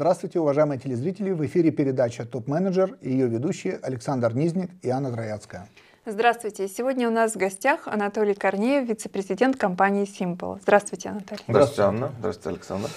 Здравствуйте, 0.00 0.40
уважаемые 0.40 0.80
телезрители! 0.80 1.30
В 1.30 1.44
эфире 1.44 1.70
передача 1.70 2.24
«Топ-менеджер» 2.24 2.96
и 3.02 3.10
ее 3.10 3.26
ведущие 3.26 3.78
Александр 3.82 4.34
Низник 4.34 4.70
и 4.80 4.88
Анна 4.88 5.12
Трояцкая. 5.12 5.68
Здравствуйте! 6.06 6.68
Сегодня 6.68 7.06
у 7.06 7.12
нас 7.12 7.34
в 7.34 7.36
гостях 7.36 7.86
Анатолий 7.86 8.32
Корнеев, 8.32 8.88
вице-президент 8.88 9.58
компании 9.58 10.06
Simple. 10.06 10.58
Здравствуйте, 10.62 11.10
Анатолий. 11.10 11.42
Здравствуйте, 11.46 11.82
Анна. 11.82 12.12
Здравствуйте, 12.18 12.48
Александр. 12.48 12.88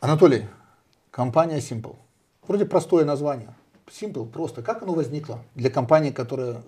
Анатолий, 0.00 0.48
компания 1.12 1.58
Simple. 1.58 1.94
Вроде 2.48 2.66
простое 2.66 3.04
название. 3.04 3.54
Simple 3.86 4.28
просто. 4.28 4.60
Как 4.62 4.82
оно 4.82 4.94
возникло 4.94 5.38
для 5.54 5.70
компании, 5.70 6.10
которая, 6.10 6.62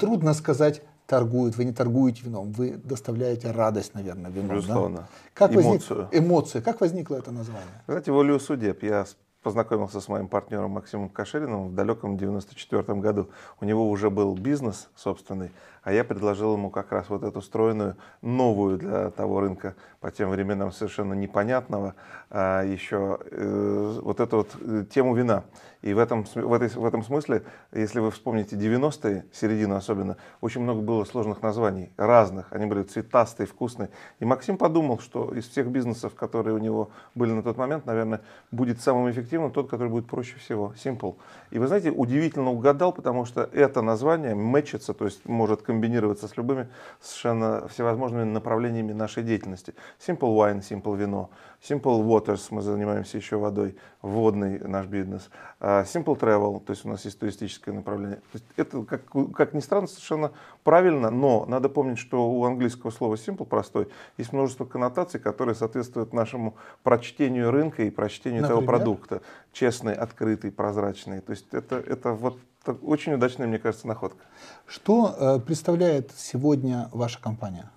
трудно 0.00 0.34
сказать, 0.34 0.82
торгует, 1.06 1.56
вы 1.56 1.64
не 1.64 1.72
торгуете 1.72 2.22
вином, 2.24 2.52
вы 2.52 2.80
доставляете 2.84 3.50
радость, 3.50 3.94
наверное, 3.94 4.30
вином. 4.30 4.56
Безусловно. 4.56 4.96
Да? 4.98 5.08
Как 5.34 5.54
Эмоцию. 5.54 6.04
Возник, 6.04 6.22
эмоция. 6.22 6.62
Как 6.62 6.80
возникло 6.80 7.16
это 7.16 7.30
название? 7.30 7.82
Знаете, 7.86 8.12
волю 8.12 8.38
судеб. 8.40 8.82
Я 8.82 9.06
познакомился 9.42 10.00
с 10.00 10.08
моим 10.08 10.28
партнером 10.28 10.72
Максимом 10.72 11.08
Кашириным 11.08 11.68
в 11.68 11.74
далеком 11.74 12.16
94 12.16 12.82
году. 13.00 13.28
У 13.60 13.64
него 13.64 13.88
уже 13.90 14.08
был 14.10 14.34
бизнес 14.34 14.88
собственный, 14.94 15.50
а 15.82 15.92
я 15.92 16.04
предложил 16.04 16.54
ему 16.54 16.70
как 16.70 16.92
раз 16.92 17.08
вот 17.08 17.22
эту 17.22 17.42
стройную, 17.42 17.96
новую 18.20 18.78
для 18.78 19.10
того 19.10 19.40
рынка, 19.40 19.74
по 20.00 20.10
тем 20.10 20.30
временам 20.30 20.72
совершенно 20.72 21.14
непонятного, 21.14 21.94
а 22.30 22.64
еще 22.64 23.18
э, 23.30 23.98
вот 24.02 24.20
эту 24.20 24.38
вот 24.38 24.56
э, 24.60 24.84
тему 24.92 25.14
вина. 25.14 25.44
И 25.82 25.94
в 25.94 25.98
этом, 25.98 26.24
в, 26.24 26.52
этой, 26.52 26.68
в 26.68 26.84
этом 26.84 27.02
смысле, 27.02 27.42
если 27.72 27.98
вы 27.98 28.12
вспомните 28.12 28.54
90-е, 28.54 29.26
середину 29.32 29.74
особенно, 29.74 30.16
очень 30.40 30.60
много 30.60 30.80
было 30.80 31.04
сложных 31.04 31.42
названий, 31.42 31.90
разных. 31.96 32.52
Они 32.52 32.66
были 32.66 32.84
цветастые, 32.84 33.48
вкусные. 33.48 33.90
И 34.20 34.24
Максим 34.24 34.56
подумал, 34.56 35.00
что 35.00 35.34
из 35.34 35.48
всех 35.48 35.66
бизнесов, 35.68 36.14
которые 36.14 36.54
у 36.54 36.58
него 36.58 36.90
были 37.16 37.32
на 37.32 37.42
тот 37.42 37.56
момент, 37.56 37.84
наверное, 37.84 38.20
будет 38.52 38.80
самым 38.80 39.10
эффективным 39.10 39.50
тот, 39.50 39.68
который 39.68 39.88
будет 39.88 40.06
проще 40.06 40.36
всего. 40.36 40.72
Simple. 40.76 41.16
И 41.50 41.58
вы 41.58 41.66
знаете, 41.66 41.90
удивительно 41.90 42.50
угадал, 42.50 42.92
потому 42.92 43.24
что 43.24 43.48
это 43.52 43.82
название 43.82 44.36
мэчится, 44.36 44.94
то 44.94 45.04
есть 45.04 45.26
может 45.26 45.62
комбинироваться 45.72 46.28
с 46.28 46.36
любыми 46.36 46.68
совершенно 47.00 47.66
всевозможными 47.68 48.24
направлениями 48.24 48.92
нашей 48.92 49.22
деятельности. 49.22 49.74
Simple 50.06 50.36
Wine, 50.36 50.60
Simple 50.60 50.96
Вино, 50.98 51.30
Simple 51.66 52.04
Waters, 52.04 52.48
мы 52.50 52.60
занимаемся 52.60 53.16
еще 53.16 53.36
водой, 53.38 53.76
водный 54.02 54.58
наш 54.58 54.86
бизнес. 54.86 55.30
А 55.60 55.84
Simple 55.84 56.18
Travel, 56.18 56.60
то 56.60 56.72
есть 56.72 56.84
у 56.84 56.88
нас 56.88 57.04
есть 57.06 57.18
туристическое 57.18 57.74
направление. 57.74 58.20
Это, 58.56 58.82
как, 58.84 59.02
как 59.34 59.54
ни 59.54 59.60
странно, 59.60 59.86
совершенно 59.86 60.32
правильно, 60.62 61.10
но 61.10 61.46
надо 61.46 61.70
помнить, 61.70 61.98
что 61.98 62.30
у 62.30 62.44
английского 62.44 62.90
слова 62.90 63.14
simple, 63.14 63.46
простой, 63.46 63.88
есть 64.18 64.32
множество 64.32 64.66
коннотаций, 64.66 65.20
которые 65.20 65.54
соответствуют 65.54 66.12
нашему 66.12 66.56
прочтению 66.82 67.50
рынка 67.50 67.84
и 67.84 67.90
прочтению 67.90 68.42
Например? 68.42 68.60
того 68.60 68.66
продукта. 68.66 69.22
Честный, 69.52 69.94
открытый, 69.94 70.50
прозрачный. 70.50 71.20
То 71.20 71.30
есть 71.30 71.54
это, 71.54 71.76
это 71.76 72.12
вот 72.12 72.38
очень 72.66 73.14
удачная, 73.14 73.46
мне 73.46 73.58
кажется, 73.58 73.86
находка. 73.86 74.24
Что 74.66 75.14
э, 75.18 75.40
представляет 75.40 76.10
сегодня 76.16 76.88
ваша 76.92 77.20
компания? 77.20 77.70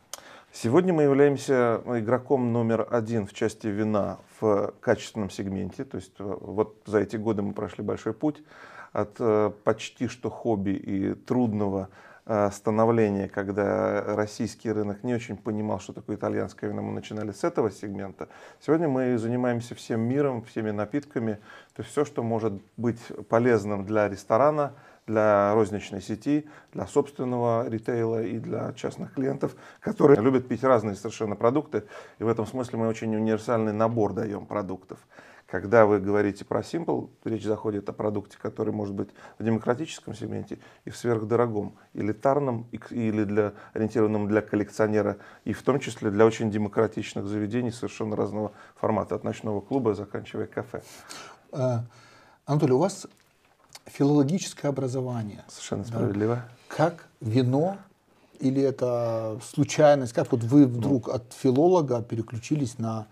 Сегодня 0.51 0.93
мы 0.93 1.03
являемся 1.03 1.81
игроком 1.85 2.53
номер 2.53 2.87
один 2.89 3.27
в 3.27 3.33
части 3.33 3.67
вина 3.67 4.19
в 4.39 4.73
качественном 4.79 5.29
сегменте. 5.29 5.83
То 5.83 5.97
есть 5.97 6.13
э, 6.19 6.23
вот 6.23 6.81
за 6.85 6.99
эти 6.99 7.17
годы 7.17 7.41
мы 7.41 7.53
прошли 7.53 7.83
большой 7.83 8.13
путь 8.13 8.41
от 8.93 9.15
э, 9.19 9.51
почти 9.63 10.07
что 10.07 10.29
хобби 10.29 10.69
и 10.71 11.13
трудного 11.13 11.89
э, 12.25 12.49
становления, 12.51 13.27
когда 13.27 14.01
российский 14.15 14.71
рынок 14.71 15.03
не 15.03 15.13
очень 15.13 15.37
понимал, 15.37 15.79
что 15.79 15.93
такое 15.93 16.15
итальянское 16.15 16.67
вино, 16.67 16.81
мы 16.81 16.91
начинали 16.91 17.31
с 17.31 17.43
этого 17.43 17.71
сегмента. 17.71 18.27
Сегодня 18.59 18.87
мы 18.87 19.17
занимаемся 19.17 19.75
всем 19.75 20.01
миром, 20.01 20.43
всеми 20.43 20.71
напитками, 20.71 21.39
то 21.75 21.81
есть 21.81 21.91
все, 21.91 22.05
что 22.05 22.23
может 22.23 22.53
быть 22.77 22.99
полезным 23.29 23.85
для 23.85 24.07
ресторана, 24.09 24.73
для 25.07 25.53
розничной 25.53 26.01
сети, 26.01 26.47
для 26.73 26.87
собственного 26.87 27.67
ритейла 27.69 28.23
и 28.23 28.39
для 28.39 28.73
частных 28.73 29.13
клиентов, 29.13 29.55
которые 29.79 30.21
любят 30.21 30.47
пить 30.47 30.63
разные 30.63 30.95
совершенно 30.95 31.35
продукты. 31.35 31.83
И 32.19 32.23
в 32.23 32.27
этом 32.27 32.45
смысле 32.45 32.79
мы 32.79 32.87
очень 32.87 33.15
универсальный 33.15 33.73
набор 33.73 34.13
даем 34.13 34.45
продуктов. 34.45 34.99
Когда 35.47 35.85
вы 35.85 35.99
говорите 35.99 36.43
про 36.43 36.61
Simple, 36.61 37.09
речь 37.23 37.43
заходит 37.43 37.87
о 37.87 37.93
продукте, 37.93 38.37
который 38.41 38.73
может 38.73 38.95
быть 38.95 39.09
в 39.37 39.43
демократическом 39.43 40.15
сегменте 40.15 40.57
и 40.85 40.89
в 40.89 40.97
сверхдорогом, 40.97 41.75
элитарном, 41.93 42.67
или 42.89 43.23
для, 43.25 43.53
ориентированном 43.73 44.27
для 44.27 44.41
коллекционера, 44.41 45.17
и 45.43 45.53
в 45.53 45.61
том 45.61 45.79
числе 45.79 46.09
для 46.09 46.25
очень 46.25 46.49
демократичных 46.49 47.27
заведений 47.27 47.71
совершенно 47.71 48.15
разного 48.15 48.53
формата, 48.75 49.13
от 49.13 49.23
ночного 49.23 49.61
клуба, 49.61 49.93
заканчивая 49.93 50.47
кафе. 50.47 50.81
А, 51.51 51.83
Анатолий, 52.45 52.73
у 52.73 52.79
вас 52.79 53.05
филологическое 53.85 54.69
образование. 54.69 55.43
Совершенно 55.47 55.83
справедливо. 55.83 56.35
Да? 56.35 56.49
Как 56.75 57.07
вино 57.21 57.77
или 58.39 58.63
это 58.63 59.39
случайность? 59.43 60.13
Как 60.13 60.31
вот 60.31 60.43
вы 60.43 60.65
вдруг 60.65 61.07
ну. 61.07 61.13
от 61.13 61.33
филолога 61.33 62.01
переключились 62.01 62.79
на, 62.79 63.07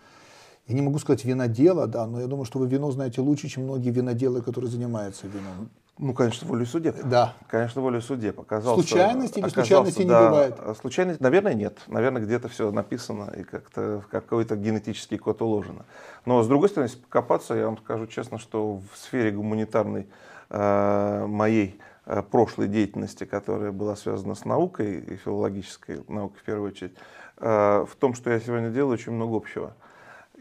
я 0.68 0.76
не 0.76 0.82
могу 0.82 1.00
сказать 1.00 1.26
винодела, 1.26 1.88
да, 1.88 2.06
но 2.08 2.22
я 2.22 2.28
думаю, 2.28 2.46
что 2.46 2.60
вы 2.60 2.68
вино 2.68 2.92
знаете 2.92 3.22
лучше, 3.22 3.48
чем 3.48 3.64
многие 3.64 3.90
виноделы, 3.90 4.42
которые 4.42 4.70
занимаются 4.70 5.28
вином. 5.28 5.70
Ну, 6.00 6.14
конечно, 6.14 6.48
волю 6.48 6.66
судеб. 6.66 6.96
Да. 7.06 7.36
Конечно, 7.48 7.82
волю 7.82 8.02
судеб. 8.02 8.40
Оказался, 8.40 8.82
Случайность 8.82 9.38
или 9.38 9.48
случайности 9.48 10.04
да, 10.04 10.22
не 10.22 10.28
бывает? 10.28 10.56
Случайность, 10.82 11.20
наверное, 11.20 11.54
нет. 11.54 11.82
Наверное, 11.88 12.22
где-то 12.22 12.48
все 12.48 12.72
написано 12.72 13.32
и 13.38 13.44
как-то 13.44 14.04
какой-то 14.10 14.56
генетический 14.56 15.20
код 15.20 15.44
уложено. 15.44 15.86
Но, 16.26 16.42
с 16.42 16.48
другой 16.48 16.70
стороны, 16.70 16.90
если 16.90 17.00
покопаться, 17.00 17.54
я 17.54 17.66
вам 17.66 17.78
скажу 17.78 18.08
честно, 18.08 18.40
что 18.40 18.82
в 18.92 18.98
сфере 18.98 19.32
гуманитарной 19.32 20.08
Э, 20.56 21.26
моей 21.26 21.80
э, 22.06 22.22
прошлой 22.22 22.68
деятельности, 22.68 23.24
которая 23.24 23.72
была 23.72 23.96
связана 23.96 24.36
с 24.36 24.46
наукой 24.46 25.00
и 25.00 25.16
филологической 25.16 26.04
наукой 26.08 26.40
в 26.40 26.44
первую 26.44 26.70
очередь, 26.70 26.94
э, 27.38 27.86
в 27.90 27.96
том, 27.96 28.14
что 28.14 28.30
я 28.30 28.40
сегодня 28.40 28.70
делаю, 28.70 28.94
очень 28.94 29.14
много 29.14 29.36
общего. 29.36 29.74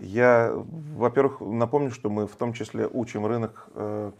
Я, 0.02 0.52
во-первых, 0.52 1.40
напомню, 1.40 1.92
что 1.92 2.10
мы 2.10 2.26
в 2.26 2.34
том 2.34 2.52
числе 2.54 2.88
учим 2.92 3.24
рынок 3.24 3.68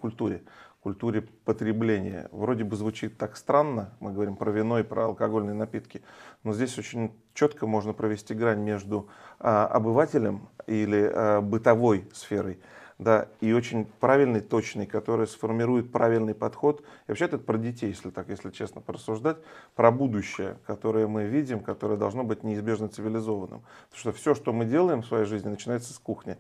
культуре, 0.00 0.43
культуре 0.81 1.22
потребления. 1.44 2.28
Вроде 2.31 2.62
бы 2.62 2.76
звучит 2.76 3.19
так 3.19 3.37
странно, 3.37 3.93
мы 3.98 4.12
говорим 4.12 4.37
про 4.37 4.53
вино 4.53 4.78
и 4.78 4.84
про 4.84 5.06
алкогольные 5.06 5.54
напитки, 5.54 6.03
но 6.44 6.53
здесь 6.53 6.78
очень 6.78 7.12
четко 7.34 7.66
можно 7.66 7.93
провести 7.94 8.32
грань 8.32 8.60
между 8.60 9.09
обывателем 9.41 10.48
или 10.69 11.41
бытовой 11.41 12.09
сферой 12.14 12.60
да, 13.03 13.29
и 13.41 13.53
очень 13.53 13.87
правильный, 14.01 14.41
точный, 14.41 14.87
который 14.87 15.27
сформирует 15.27 15.91
правильный 15.91 16.35
подход. 16.35 16.81
И 16.81 16.85
вообще 17.09 17.25
это 17.27 17.39
про 17.39 17.59
детей, 17.59 17.89
если 17.89 18.11
так, 18.11 18.29
если 18.29 18.51
честно 18.51 18.81
порассуждать, 18.81 19.39
про 19.75 19.91
будущее, 19.91 20.57
которое 20.67 21.07
мы 21.07 21.25
видим, 21.25 21.61
которое 21.61 21.97
должно 21.97 22.25
быть 22.25 22.43
неизбежно 22.43 22.89
цивилизованным. 22.89 23.62
Потому 23.91 24.01
что 24.01 24.12
все, 24.12 24.35
что 24.35 24.53
мы 24.53 24.65
делаем 24.65 25.03
в 25.03 25.07
своей 25.07 25.25
жизни, 25.25 25.49
начинается 25.49 25.93
с 25.93 25.99
кухни. 25.99 26.37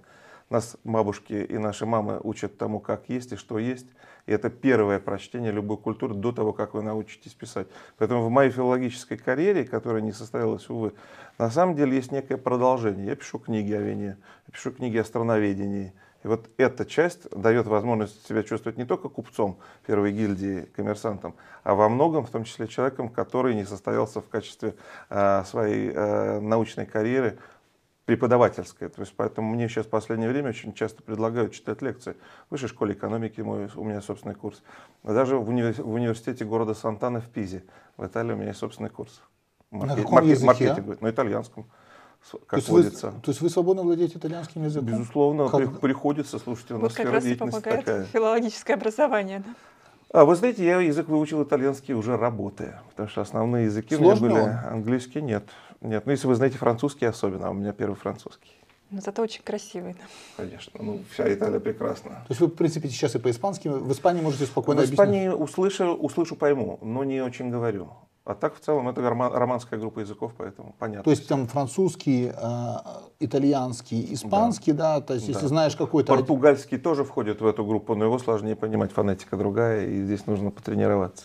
Нас 0.50 0.76
бабушки 0.84 1.32
и 1.32 1.56
наши 1.56 1.86
мамы 1.86 2.20
учат 2.22 2.58
тому, 2.58 2.78
как 2.78 3.08
есть 3.08 3.32
и 3.32 3.36
что 3.36 3.58
есть. 3.58 3.86
И 4.26 4.32
это 4.32 4.50
первое 4.50 5.00
прочтение 5.00 5.50
любой 5.50 5.78
культуры 5.78 6.14
до 6.14 6.30
того, 6.30 6.52
как 6.52 6.74
вы 6.74 6.82
научитесь 6.82 7.32
писать. 7.32 7.68
Поэтому 7.96 8.22
в 8.22 8.30
моей 8.30 8.50
филологической 8.50 9.16
карьере, 9.16 9.64
которая 9.64 10.02
не 10.02 10.12
состоялась, 10.12 10.68
увы, 10.68 10.92
на 11.38 11.50
самом 11.50 11.74
деле 11.74 11.96
есть 11.96 12.12
некое 12.12 12.36
продолжение. 12.36 13.06
Я 13.06 13.16
пишу 13.16 13.38
книги 13.38 13.72
о 13.72 13.80
вине, 13.80 14.18
я 14.46 14.52
пишу 14.52 14.72
книги 14.72 14.98
о 14.98 15.04
страноведении, 15.04 15.92
и 16.22 16.28
вот 16.28 16.50
эта 16.56 16.84
часть 16.84 17.28
дает 17.30 17.66
возможность 17.66 18.26
себя 18.26 18.42
чувствовать 18.42 18.78
не 18.78 18.84
только 18.84 19.08
купцом 19.08 19.58
первой 19.86 20.12
гильдии, 20.12 20.68
коммерсантом, 20.76 21.34
а 21.64 21.74
во 21.74 21.88
многом, 21.88 22.24
в 22.24 22.30
том 22.30 22.44
числе 22.44 22.68
человеком, 22.68 23.08
который 23.08 23.54
не 23.54 23.64
состоялся 23.64 24.20
в 24.20 24.28
качестве 24.28 24.74
э, 25.10 25.42
своей 25.44 25.90
э, 25.92 26.40
научной 26.40 26.86
карьеры 26.86 27.38
преподавательской. 28.04 28.88
То 28.88 29.00
есть 29.00 29.14
поэтому 29.16 29.54
мне 29.54 29.68
сейчас 29.68 29.86
в 29.86 29.90
последнее 29.90 30.28
время 30.28 30.50
очень 30.50 30.74
часто 30.74 31.02
предлагают 31.02 31.52
читать 31.52 31.82
лекции. 31.82 32.16
В 32.48 32.52
высшей 32.52 32.68
школе 32.68 32.94
экономики 32.94 33.40
мой, 33.40 33.68
у 33.74 33.84
меня 33.84 34.00
собственный 34.00 34.34
курс. 34.34 34.62
Даже 35.02 35.36
в, 35.36 35.48
уни 35.48 35.72
в 35.72 35.92
университете 35.92 36.44
города 36.44 36.74
Сантана 36.74 37.20
в 37.20 37.28
Пизе, 37.28 37.64
в 37.96 38.06
Италии 38.06 38.32
у 38.32 38.36
меня 38.36 38.48
есть 38.48 38.60
собственный 38.60 38.90
курс. 38.90 39.22
Маркет, 39.70 39.96
На 39.96 40.02
каком 40.02 40.14
маркет, 40.14 40.30
языке? 40.30 40.46
Маркетинг, 40.46 41.00
на 41.00 41.10
итальянском 41.10 41.66
как 42.46 42.62
то 42.62 42.72
водится. 42.72 43.10
Вы, 43.10 43.20
то 43.20 43.30
есть 43.30 43.40
вы 43.40 43.50
свободно 43.50 43.82
владеете 43.82 44.18
итальянским 44.18 44.64
языком? 44.64 44.88
Безусловно, 44.88 45.48
как? 45.48 45.80
приходится, 45.80 46.38
слушайте, 46.38 46.74
у 46.74 46.78
нас 46.78 46.92
вот 46.92 46.96
как 46.96 47.12
раз 47.12 47.24
и 47.24 47.34
помогает 47.34 47.84
такая. 47.84 48.04
филологическое 48.06 48.76
образование. 48.76 49.40
Да? 49.40 49.54
А 50.12 50.24
вы 50.24 50.34
знаете, 50.36 50.64
я 50.64 50.78
язык 50.80 51.08
выучил 51.08 51.42
итальянский 51.42 51.94
уже 51.94 52.16
работая, 52.16 52.82
потому 52.90 53.08
что 53.08 53.22
основные 53.22 53.64
языки 53.64 53.96
Сложно 53.96 54.26
у 54.26 54.30
меня 54.30 54.40
были 54.40 54.50
он? 54.50 54.74
английский 54.74 55.22
нет. 55.22 55.44
Нет, 55.80 56.04
ну 56.04 56.12
если 56.12 56.26
вы 56.26 56.34
знаете 56.34 56.58
французский 56.58 57.06
особенно, 57.06 57.48
а 57.48 57.50
у 57.50 57.54
меня 57.54 57.72
первый 57.72 57.94
французский. 57.94 58.52
Но 58.90 59.00
зато 59.00 59.22
очень 59.22 59.42
красивый. 59.42 59.94
Да? 59.94 60.44
Конечно, 60.44 60.72
ну 60.82 61.00
вся 61.10 61.32
Италия 61.32 61.60
прекрасна. 61.60 62.10
То 62.10 62.26
есть 62.28 62.40
вы, 62.42 62.48
в 62.48 62.50
принципе, 62.50 62.88
сейчас 62.90 63.14
и 63.14 63.18
по-испански, 63.18 63.68
в 63.68 63.90
Испании 63.90 64.20
можете 64.20 64.44
спокойно 64.44 64.82
В 64.82 64.84
Испании 64.84 65.28
услышу, 65.28 65.94
услышу, 65.94 66.36
пойму, 66.36 66.78
но 66.82 67.02
не 67.04 67.22
очень 67.22 67.48
говорю. 67.50 67.88
А 68.24 68.34
так 68.34 68.54
в 68.54 68.60
целом 68.60 68.88
это 68.88 69.02
романская 69.02 69.80
группа 69.80 69.98
языков, 69.98 70.32
поэтому 70.38 70.76
понятно. 70.78 71.02
То 71.02 71.10
есть 71.10 71.26
там 71.26 71.48
французский, 71.48 72.30
э, 72.32 72.74
итальянский, 73.18 74.14
испанский, 74.14 74.72
да. 74.72 75.00
да, 75.00 75.06
то 75.06 75.14
есть 75.14 75.26
да. 75.26 75.32
если 75.32 75.46
знаешь 75.46 75.74
какой-то... 75.74 76.14
Португальский 76.14 76.78
тоже 76.78 77.02
входит 77.02 77.40
в 77.40 77.46
эту 77.46 77.64
группу, 77.64 77.96
но 77.96 78.04
его 78.04 78.20
сложнее 78.20 78.54
понимать, 78.54 78.92
фонетика 78.92 79.36
другая, 79.36 79.86
и 79.86 80.04
здесь 80.04 80.26
нужно 80.26 80.52
потренироваться. 80.52 81.24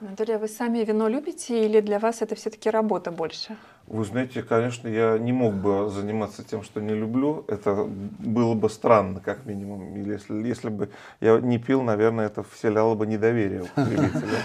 А 0.00 0.38
вы 0.38 0.48
сами 0.48 0.80
вино 0.80 1.08
любите 1.08 1.64
или 1.64 1.80
для 1.80 1.98
вас 1.98 2.20
это 2.20 2.34
все-таки 2.34 2.68
работа 2.68 3.10
больше? 3.10 3.56
Вы 3.86 4.04
знаете, 4.04 4.42
конечно, 4.42 4.88
я 4.88 5.16
не 5.16 5.32
мог 5.32 5.54
бы 5.54 5.88
заниматься 5.90 6.42
тем, 6.42 6.64
что 6.64 6.80
не 6.80 6.92
люблю. 6.92 7.44
Это 7.46 7.84
было 7.84 8.54
бы 8.54 8.68
странно, 8.68 9.20
как 9.20 9.46
минимум. 9.46 9.96
Или 9.96 10.14
если, 10.14 10.34
если 10.46 10.70
бы 10.70 10.90
я 11.20 11.38
не 11.38 11.58
пил, 11.58 11.82
наверное, 11.82 12.26
это 12.26 12.42
вселяло 12.42 12.96
бы 12.96 13.06
недоверие 13.06 13.62
у 13.62 13.66
потребителя. 13.66 14.38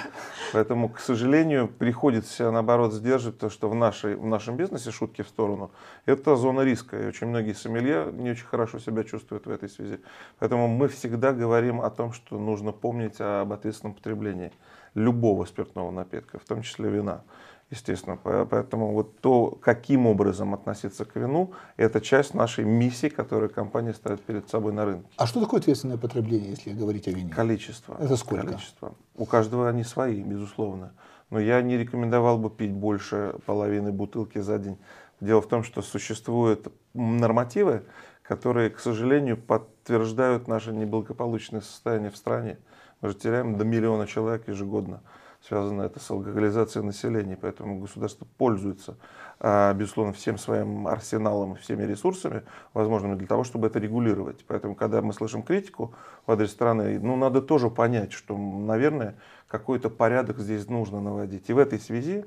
Поэтому, 0.53 0.89
к 0.89 0.99
сожалению, 0.99 1.67
приходится, 1.67 2.51
наоборот, 2.51 2.93
сдерживать 2.93 3.39
то, 3.39 3.49
что 3.49 3.67
в, 3.67 3.73
нашей, 3.73 4.15
в 4.15 4.25
нашем 4.25 4.57
бизнесе, 4.57 4.91
шутки 4.91 5.23
в 5.23 5.27
сторону, 5.27 5.71
это 6.05 6.35
зона 6.35 6.61
риска. 6.61 7.01
И 7.01 7.07
очень 7.07 7.27
многие 7.27 7.53
сомелье 7.53 8.09
не 8.13 8.31
очень 8.31 8.45
хорошо 8.45 8.77
себя 8.77 9.03
чувствуют 9.03 9.47
в 9.47 9.49
этой 9.49 9.69
связи. 9.69 10.01
Поэтому 10.37 10.67
мы 10.67 10.87
всегда 10.87 11.33
говорим 11.33 11.81
о 11.81 11.89
том, 11.89 12.13
что 12.13 12.37
нужно 12.37 12.73
помнить 12.73 13.19
об 13.19 13.51
ответственном 13.53 13.95
потреблении 13.95 14.51
любого 14.93 15.45
спиртного 15.45 15.89
напитка, 15.89 16.37
в 16.37 16.43
том 16.43 16.61
числе 16.61 16.89
вина. 16.89 17.23
Естественно, 17.71 18.17
поэтому 18.17 18.91
вот 18.91 19.21
то, 19.21 19.57
каким 19.61 20.05
образом 20.05 20.53
относиться 20.53 21.05
к 21.05 21.15
вину, 21.15 21.53
это 21.77 22.01
часть 22.01 22.33
нашей 22.33 22.65
миссии, 22.65 23.07
которую 23.07 23.49
компания 23.49 23.93
ставит 23.93 24.21
перед 24.21 24.49
собой 24.49 24.73
на 24.73 24.83
рынке. 24.83 25.07
А 25.15 25.25
что 25.25 25.39
такое 25.39 25.61
ответственное 25.61 25.97
потребление, 25.97 26.49
если 26.49 26.73
говорить 26.73 27.07
о 27.07 27.11
вине? 27.11 27.31
Количество. 27.31 27.95
Это 27.97 28.17
сколько? 28.17 28.45
Количество. 28.45 28.93
У 29.15 29.25
каждого 29.25 29.69
они 29.69 29.85
свои, 29.85 30.21
безусловно. 30.21 30.91
Но 31.29 31.39
я 31.39 31.61
не 31.61 31.77
рекомендовал 31.77 32.37
бы 32.37 32.49
пить 32.49 32.73
больше 32.73 33.35
половины 33.45 33.93
бутылки 33.93 34.39
за 34.39 34.59
день. 34.59 34.77
Дело 35.21 35.41
в 35.41 35.47
том, 35.47 35.63
что 35.63 35.81
существуют 35.81 36.67
нормативы, 36.93 37.83
которые, 38.21 38.69
к 38.69 38.79
сожалению, 38.79 39.37
подтверждают 39.37 40.49
наше 40.49 40.73
неблагополучное 40.73 41.61
состояние 41.61 42.11
в 42.11 42.17
стране. 42.17 42.57
Мы 42.99 43.09
же 43.09 43.15
теряем 43.15 43.57
до 43.57 43.63
миллиона 43.63 44.07
человек 44.07 44.49
ежегодно. 44.49 45.01
Связано 45.47 45.81
это 45.81 45.99
с 45.99 46.11
алкоголизацией 46.11 46.85
населения, 46.85 47.35
поэтому 47.35 47.79
государство 47.79 48.27
пользуется, 48.37 48.95
а, 49.39 49.73
безусловно, 49.73 50.13
всем 50.13 50.37
своим 50.37 50.87
арсеналом, 50.87 51.55
всеми 51.55 51.83
ресурсами 51.83 52.43
возможными 52.73 53.15
для 53.15 53.27
того, 53.27 53.43
чтобы 53.43 53.67
это 53.67 53.79
регулировать. 53.79 54.45
Поэтому, 54.47 54.75
когда 54.75 55.01
мы 55.01 55.13
слышим 55.13 55.41
критику 55.41 55.95
в 56.27 56.31
адрес 56.31 56.51
страны, 56.51 56.99
ну, 56.99 57.15
надо 57.15 57.41
тоже 57.41 57.71
понять, 57.71 58.11
что, 58.11 58.37
наверное, 58.37 59.15
какой-то 59.47 59.89
порядок 59.89 60.37
здесь 60.37 60.67
нужно 60.67 61.01
наводить. 61.01 61.49
И 61.49 61.53
в 61.53 61.57
этой 61.57 61.79
связи 61.79 62.23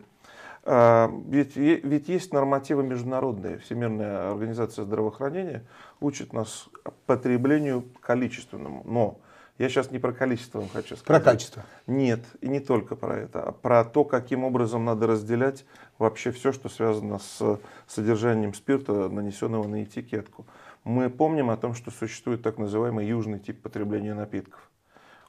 а, 0.67 1.13
ведь, 1.29 1.57
ведь 1.57 2.09
есть 2.09 2.33
нормативы 2.33 2.83
международные. 2.83 3.59
Всемирная 3.59 4.31
организация 4.31 4.85
здравоохранения 4.85 5.65
учит 6.01 6.33
нас 6.33 6.69
потреблению 7.07 7.85
количественному. 8.01 8.83
Но 8.87 9.19
я 9.59 9.69
сейчас 9.69 9.91
не 9.93 9.99
про 9.99 10.13
количество 10.13 10.59
вам 10.59 10.69
хочу 10.69 10.97
сказать. 10.97 11.05
Про 11.05 11.21
качество. 11.21 11.65
Нет, 11.87 12.25
и 12.41 12.49
не 12.49 12.59
только 12.59 12.97
про 12.97 13.17
это, 13.17 13.43
а 13.43 13.53
про 13.53 13.85
то, 13.85 14.05
каким 14.05 14.43
образом 14.43 14.85
надо 14.85 15.07
разделять 15.07 15.65
вообще 15.99 16.33
все, 16.33 16.53
что 16.53 16.69
связано 16.69 17.19
с 17.21 17.61
содержанием 17.87 18.53
спирта, 18.53 19.09
нанесенного 19.09 19.69
на 19.69 19.85
этикетку. 19.85 20.47
Мы 20.83 21.09
помним 21.09 21.51
о 21.51 21.57
том, 21.57 21.75
что 21.75 21.91
существует 21.91 22.43
так 22.43 22.59
называемый 22.59 23.07
южный 23.07 23.39
тип 23.39 23.63
потребления 23.63 24.15
напитков. 24.15 24.71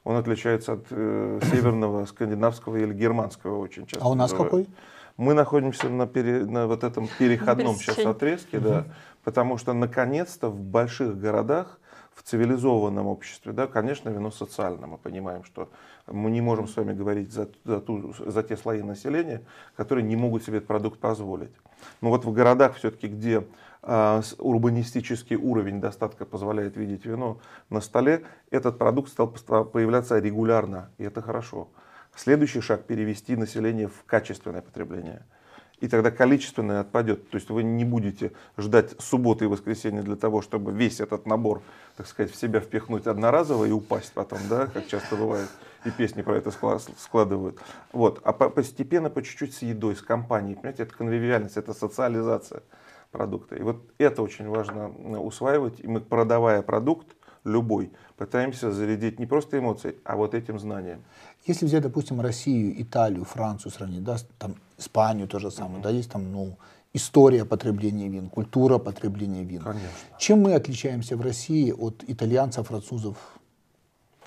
Он 0.02 0.16
отличается 0.16 0.74
от 0.74 0.86
э, 0.90 1.40
северного, 1.50 2.04
скандинавского 2.06 2.76
или 2.76 2.92
германского 2.92 3.58
очень 3.58 3.86
часто. 3.86 4.04
А 4.04 4.08
у 4.08 4.14
нас 4.14 4.32
какой? 4.32 4.68
Мы 5.16 5.34
находимся 5.34 5.88
на, 5.88 6.06
пере, 6.06 6.44
на 6.44 6.66
вот 6.66 6.84
этом 6.84 7.08
переходном 7.18 7.76
сейчас 7.76 8.04
отрезке, 8.04 8.58
угу. 8.58 8.68
да, 8.68 8.84
потому 9.24 9.56
что 9.56 9.72
наконец-то 9.72 10.48
в 10.48 10.60
больших 10.60 11.18
городах 11.18 11.80
в 12.16 12.22
цивилизованном 12.22 13.06
обществе, 13.06 13.52
да, 13.52 13.66
конечно, 13.66 14.08
вино 14.08 14.30
социально. 14.30 14.86
Мы 14.86 14.96
понимаем, 14.96 15.44
что 15.44 15.68
мы 16.06 16.30
не 16.30 16.40
можем 16.40 16.66
с 16.66 16.74
вами 16.74 16.94
говорить 16.94 17.30
за, 17.30 17.48
за, 17.64 17.80
ту, 17.80 18.14
за 18.18 18.42
те 18.42 18.56
слои 18.56 18.82
населения, 18.82 19.42
которые 19.76 20.02
не 20.04 20.16
могут 20.16 20.42
себе 20.42 20.56
этот 20.56 20.66
продукт 20.66 20.98
позволить. 20.98 21.52
Но 22.00 22.08
вот 22.08 22.24
в 22.24 22.32
городах 22.32 22.76
все-таки, 22.76 23.08
где 23.08 23.46
э, 23.82 24.22
урбанистический 24.38 25.36
уровень 25.36 25.78
достатка 25.78 26.24
позволяет 26.24 26.78
видеть 26.78 27.04
вино 27.04 27.38
на 27.68 27.82
столе, 27.82 28.24
этот 28.50 28.78
продукт 28.78 29.10
стал 29.10 29.28
появляться 29.28 30.18
регулярно, 30.18 30.90
и 30.96 31.04
это 31.04 31.20
хорошо. 31.20 31.68
Следующий 32.14 32.62
шаг– 32.62 32.84
перевести 32.86 33.36
население 33.36 33.88
в 33.88 34.04
качественное 34.06 34.62
потребление– 34.62 35.22
и 35.80 35.88
тогда 35.88 36.10
количественное 36.10 36.80
отпадет. 36.80 37.28
То 37.30 37.36
есть 37.36 37.50
вы 37.50 37.62
не 37.62 37.84
будете 37.84 38.32
ждать 38.56 38.94
субботы 38.98 39.44
и 39.44 39.48
воскресенья 39.48 40.02
для 40.02 40.16
того, 40.16 40.42
чтобы 40.42 40.72
весь 40.72 41.00
этот 41.00 41.26
набор, 41.26 41.62
так 41.96 42.06
сказать, 42.06 42.32
в 42.32 42.36
себя 42.36 42.60
впихнуть 42.60 43.06
одноразово 43.06 43.66
и 43.66 43.70
упасть 43.70 44.12
потом, 44.12 44.38
да, 44.48 44.66
как 44.66 44.86
часто 44.86 45.16
бывает, 45.16 45.48
и 45.84 45.90
песни 45.90 46.22
про 46.22 46.36
это 46.36 46.50
складывают. 46.50 47.58
Вот. 47.92 48.20
А 48.24 48.32
постепенно, 48.32 49.10
по 49.10 49.22
чуть-чуть 49.22 49.54
с 49.54 49.62
едой, 49.62 49.96
с 49.96 50.02
компанией, 50.02 50.54
понимаете, 50.54 50.84
это 50.84 50.94
конвивиальность, 50.94 51.56
это 51.56 51.74
социализация 51.74 52.62
продукта. 53.10 53.56
И 53.56 53.62
вот 53.62 53.82
это 53.98 54.22
очень 54.22 54.48
важно 54.48 54.88
усваивать. 55.20 55.80
И 55.80 55.86
мы, 55.86 56.00
продавая 56.00 56.62
продукт, 56.62 57.06
любой, 57.44 57.92
пытаемся 58.16 58.72
зарядить 58.72 59.20
не 59.20 59.26
просто 59.26 59.58
эмоции, 59.58 59.96
а 60.04 60.16
вот 60.16 60.34
этим 60.34 60.58
знанием. 60.58 61.04
Если 61.46 61.64
взять, 61.64 61.82
допустим, 61.82 62.20
Россию, 62.20 62.80
Италию, 62.82 63.24
Францию 63.24 63.70
сравнить, 63.70 64.02
да, 64.02 64.16
там 64.38 64.56
Испанию 64.78 65.28
то 65.28 65.38
же 65.38 65.50
самое, 65.50 65.78
mm-hmm. 65.78 65.82
да, 65.82 65.90
есть 65.90 66.10
там, 66.10 66.32
ну, 66.32 66.58
история 66.92 67.44
потребления 67.44 68.08
вин, 68.08 68.28
культура 68.28 68.78
потребления 68.78 69.44
вин. 69.44 69.62
Конечно. 69.62 69.88
Чем 70.18 70.42
мы 70.42 70.54
отличаемся 70.54 71.16
в 71.16 71.20
России 71.20 71.70
от 71.70 72.02
итальянцев, 72.06 72.66
французов, 72.66 73.16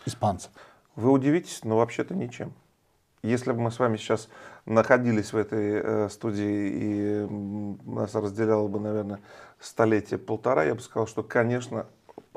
испанцев? 0.06 0.52
Вы 0.96 1.12
удивитесь, 1.12 1.62
но 1.64 1.78
вообще-то 1.78 2.16
ничем. 2.16 2.54
Если 3.22 3.52
бы 3.52 3.60
мы 3.60 3.72
с 3.72 3.80
вами 3.80 3.98
сейчас 3.98 4.30
находились 4.66 5.34
в 5.34 5.38
этой 5.38 5.82
э, 5.84 6.10
студии 6.10 6.72
и 6.74 7.28
нас 7.86 8.16
разделяло 8.16 8.68
бы, 8.70 8.80
наверное, 8.80 9.20
столетие 9.60 10.18
полтора, 10.18 10.64
я 10.64 10.74
бы 10.74 10.82
сказал, 10.82 11.06
что, 11.06 11.22
конечно, 11.22 11.86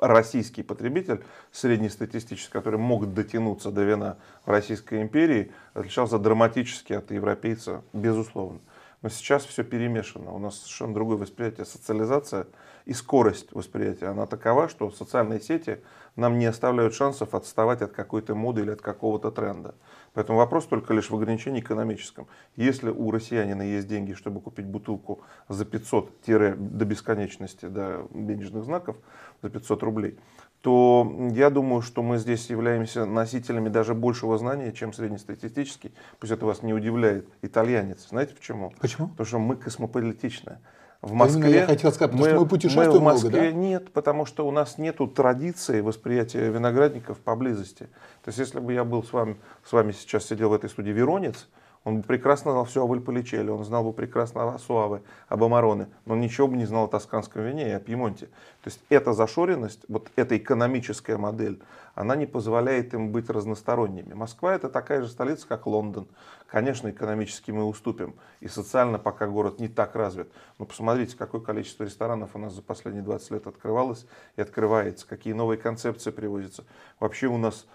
российский 0.03 0.63
потребитель, 0.63 1.23
среднестатистический, 1.53 2.53
который 2.53 2.79
мог 2.79 3.15
дотянуться 3.15 3.71
до 3.71 3.83
вина 3.85 4.19
в 4.45 4.51
Российской 4.51 5.01
империи, 5.01 5.53
отличался 5.75 6.19
драматически 6.19 6.93
от 6.93 7.11
европейца, 7.13 7.83
безусловно. 7.93 8.61
Но 9.03 9.09
сейчас 9.09 9.45
все 9.45 9.65
перемешано. 9.65 10.33
У 10.33 10.39
нас 10.39 10.59
совершенно 10.59 10.95
другое 10.95 11.17
восприятие. 11.17 11.67
Социализация 11.67 12.47
и 12.85 12.93
скорость 12.93 13.53
восприятия, 13.53 14.07
она 14.07 14.27
такова, 14.27 14.69
что 14.69 14.91
социальные 14.91 15.41
сети 15.41 15.81
нам 16.17 16.39
не 16.39 16.47
оставляют 16.47 16.95
шансов 16.95 17.35
отставать 17.35 17.83
от 17.83 17.93
какой-то 17.93 18.35
моды 18.35 18.63
или 18.63 18.71
от 18.71 18.83
какого-то 18.83 19.31
тренда. 19.31 19.75
Поэтому 20.15 20.39
вопрос 20.39 20.67
только 20.67 20.93
лишь 20.93 21.11
в 21.11 21.15
ограничении 21.15 21.61
экономическом. 21.61 22.27
Если 22.57 22.91
у 22.91 23.11
россиянина 23.11 23.63
есть 23.63 23.89
деньги, 23.89 24.15
чтобы 24.15 24.41
купить 24.41 24.67
бутылку 24.67 25.23
за 25.49 25.65
500 25.65 26.13
до 26.27 26.85
бесконечности 26.85 27.67
до 27.67 28.07
денежных 28.13 28.65
знаков, 28.65 28.97
за 29.43 29.49
500 29.49 29.83
рублей, 29.83 30.19
то 30.63 31.13
я 31.33 31.51
думаю, 31.51 31.83
что 31.83 32.03
мы 32.03 32.19
здесь 32.19 32.49
являемся 32.49 33.05
носителями 33.05 33.69
даже 33.69 33.95
большего 33.95 34.39
знания, 34.39 34.73
чем 34.73 34.93
среднестатистический. 34.93 35.93
Пусть 36.21 36.33
это 36.33 36.47
вас 36.47 36.63
не 36.63 36.73
удивляет, 36.73 37.29
итальянец. 37.43 38.07
Знаете 38.09 38.35
почему? 38.35 38.73
Почему? 38.81 39.09
Потому 39.09 39.27
что 39.27 39.39
мы 39.41 39.57
космополитичны. 39.57 40.59
В 41.01 41.15
Москве 41.15 41.51
я 41.53 41.67
хотел 41.67 41.91
сказать, 41.91 42.13
потому 42.13 42.23
мы, 42.23 42.31
что 42.31 42.41
мы 42.41 42.47
путешествуем 42.47 42.93
мы 42.93 42.99
в 42.99 43.03
Москве 43.03 43.31
много, 43.31 43.51
да? 43.51 43.53
нет, 43.53 43.93
потому 43.93 44.25
что 44.25 44.47
у 44.47 44.53
нас 44.53 44.79
нет 44.79 44.99
традиции 45.17 45.81
восприятия 45.81 46.49
виноградников 46.49 47.19
поблизости. 47.19 47.89
То 48.23 48.29
есть, 48.29 48.39
если 48.39 48.61
бы 48.61 48.73
я 48.73 48.85
был 48.85 49.03
с 49.03 49.13
вами, 49.13 49.37
с 49.65 49.73
вами 49.73 49.91
сейчас 49.91 50.27
сидел 50.27 50.51
в 50.51 50.53
этой 50.53 50.71
студии 50.71 50.93
Веронец, 50.93 51.49
он 51.85 52.03
прекрасно 52.03 52.53
знал 52.53 52.65
все 52.65 52.85
об 52.85 52.93
Альполичелле, 52.93 53.53
он 53.53 53.65
знал 53.65 53.85
бы 53.85 53.93
прекрасно 53.93 54.55
о 54.55 54.59
Суаве, 54.59 55.03
об 55.29 55.43
Амароне, 55.43 55.89
но 56.07 56.15
ничего 56.15 56.47
бы 56.47 56.57
не 56.57 56.65
знал 56.65 56.85
о 56.85 56.89
тосканском 56.89 57.43
вине 57.43 57.69
и 57.69 57.73
о 57.73 57.81
Пьемонте. 57.81 58.27
То 58.27 58.69
есть 58.69 58.81
эта 58.89 59.13
зашоренность, 59.13 59.81
вот 59.89 60.11
эта 60.15 60.37
экономическая 60.37 61.17
модель, 61.17 61.61
она 61.95 62.17
не 62.17 62.27
позволяет 62.27 62.95
им 62.95 63.11
быть 63.11 63.29
разносторонними. 63.29 64.15
Москва 64.15 64.55
это 64.55 64.69
такая 64.69 65.03
же 65.03 65.09
столица, 65.09 65.47
как 65.47 65.67
Лондон. 65.67 66.07
Конечно, 66.47 66.91
экономически 66.91 67.51
мы 67.51 67.65
уступим, 67.65 68.15
и 68.41 68.49
социально 68.49 68.99
пока 68.99 69.27
город 69.27 69.59
не 69.59 69.69
так 69.69 69.95
развит. 69.95 70.31
Но 70.59 70.67
посмотрите, 70.67 71.17
какое 71.17 71.41
количество 71.41 71.85
ресторанов 71.85 72.31
у 72.35 72.39
нас 72.39 72.53
за 72.53 72.63
последние 72.63 73.03
20 73.03 73.31
лет 73.33 73.47
открывалось 73.47 74.07
и 74.37 74.43
открывается, 74.43 75.07
какие 75.07 75.33
новые 75.33 75.59
концепции 75.59 76.11
привозятся. 76.11 76.65
Вообще 77.01 77.27
у 77.27 77.39
нас 77.39 77.67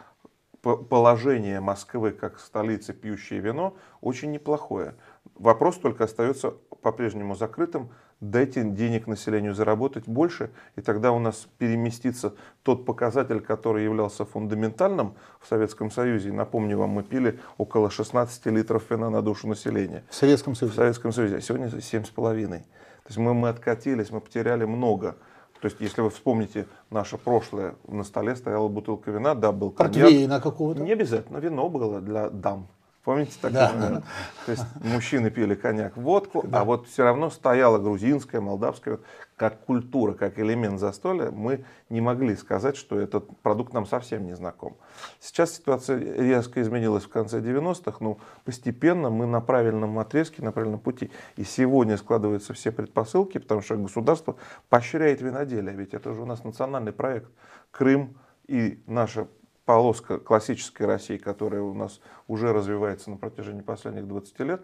положение 0.76 1.60
Москвы 1.60 2.12
как 2.12 2.40
столицы 2.40 2.94
пьющее 2.94 3.40
вино 3.40 3.76
очень 4.02 4.32
неплохое. 4.32 4.96
Вопрос 5.36 5.78
только 5.78 6.04
остается 6.04 6.52
по-прежнему 6.82 7.36
закрытым, 7.36 7.90
дайте 8.20 8.64
денег 8.64 9.08
населению 9.08 9.54
заработать 9.54 10.08
больше, 10.08 10.52
и 10.76 10.82
тогда 10.82 11.12
у 11.12 11.20
нас 11.20 11.48
переместится 11.58 12.36
тот 12.64 12.86
показатель, 12.86 13.42
который 13.42 13.84
являлся 13.84 14.26
фундаментальным 14.26 15.16
в 15.40 15.48
Советском 15.48 15.92
Союзе. 15.92 16.32
Напомню 16.32 16.78
вам, 16.78 16.92
мы 16.92 17.04
пили 17.04 17.40
около 17.58 17.90
16 17.90 18.46
литров 18.48 18.90
вина 18.90 19.10
на 19.10 19.22
душу 19.22 19.48
населения. 19.48 20.04
В 20.10 20.16
Советском 20.16 20.56
Союзе? 20.56 20.74
В 20.74 20.78
Советском 20.78 21.12
Союзе. 21.12 21.38
А 21.38 21.42
сегодня 21.42 21.68
7,5. 21.68 22.48
То 22.48 22.64
есть 23.08 23.18
мы, 23.18 23.34
мы 23.34 23.50
откатились, 23.50 24.10
мы 24.10 24.20
потеряли 24.20 24.66
много. 24.66 25.18
То 25.62 25.66
есть, 25.66 25.78
если 25.80 26.02
вы 26.02 26.10
вспомните 26.10 26.68
наше 26.92 27.18
прошлое, 27.18 27.76
на 27.88 28.04
столе 28.04 28.36
стояла 28.36 28.68
бутылка 28.68 29.12
вина, 29.12 29.34
да, 29.34 29.52
был 29.52 29.72
коньяк. 29.72 30.44
Какого-то? 30.44 30.82
Не 30.82 30.94
обязательно, 30.94 31.38
вино 31.38 31.70
было 31.70 32.00
для 32.00 32.30
дам. 32.30 32.68
Помните 33.04 33.32
такое? 33.42 33.72
Да. 33.72 34.04
То 34.46 34.52
есть 34.52 34.66
мужчины 34.84 35.30
пили 35.32 35.56
коньяк, 35.56 35.96
водку, 35.96 36.46
да. 36.46 36.60
а 36.60 36.64
вот 36.66 36.88
все 36.88 37.04
равно 37.04 37.30
стояла 37.30 37.78
грузинская, 37.78 38.42
молдавская, 38.42 39.00
как 39.38 39.66
культура, 39.66 40.14
как 40.14 40.40
элемент 40.40 40.80
застолья, 40.80 41.30
мы 41.30 41.64
не 41.90 42.02
могли 42.02 42.36
сказать, 42.36 42.76
что 42.76 43.00
этот 43.00 43.30
продукт 43.42 43.72
нам 43.72 43.86
совсем 43.86 44.26
не 44.26 44.36
знаком. 44.36 44.78
Сейчас 45.20 45.56
ситуация 45.56 46.00
резко 46.00 46.60
изменилась 46.60 47.04
в 47.04 47.10
конце 47.10 47.40
90-х, 47.40 47.98
но 48.00 48.18
постепенно 48.46 49.12
мы 49.12 49.28
на 49.28 49.40
правильном 49.40 50.00
отрезке, 50.00 50.42
на 50.42 50.52
правильном 50.52 50.80
пути. 50.80 51.12
И 51.36 51.44
сегодня 51.44 51.98
складываются 51.98 52.54
все 52.54 52.72
предпосылки, 52.72 53.38
потому 53.38 53.62
что 53.62 53.78
государство 53.78 54.36
поощряет 54.70 55.22
виноделие, 55.22 55.76
ведь 55.76 55.94
это 55.94 56.14
же 56.16 56.22
у 56.24 56.26
нас 56.26 56.44
национальный 56.44 56.92
проект. 56.92 57.30
Крым 57.70 58.18
и 58.48 58.82
наша 58.88 59.28
полоска 59.66 60.18
классической 60.18 60.88
России, 60.88 61.18
которая 61.18 61.62
у 61.62 61.76
нас 61.76 62.02
уже 62.28 62.54
развивается 62.54 63.12
на 63.12 63.18
протяжении 63.18 63.62
последних 63.62 64.08
20 64.08 64.40
лет, 64.40 64.62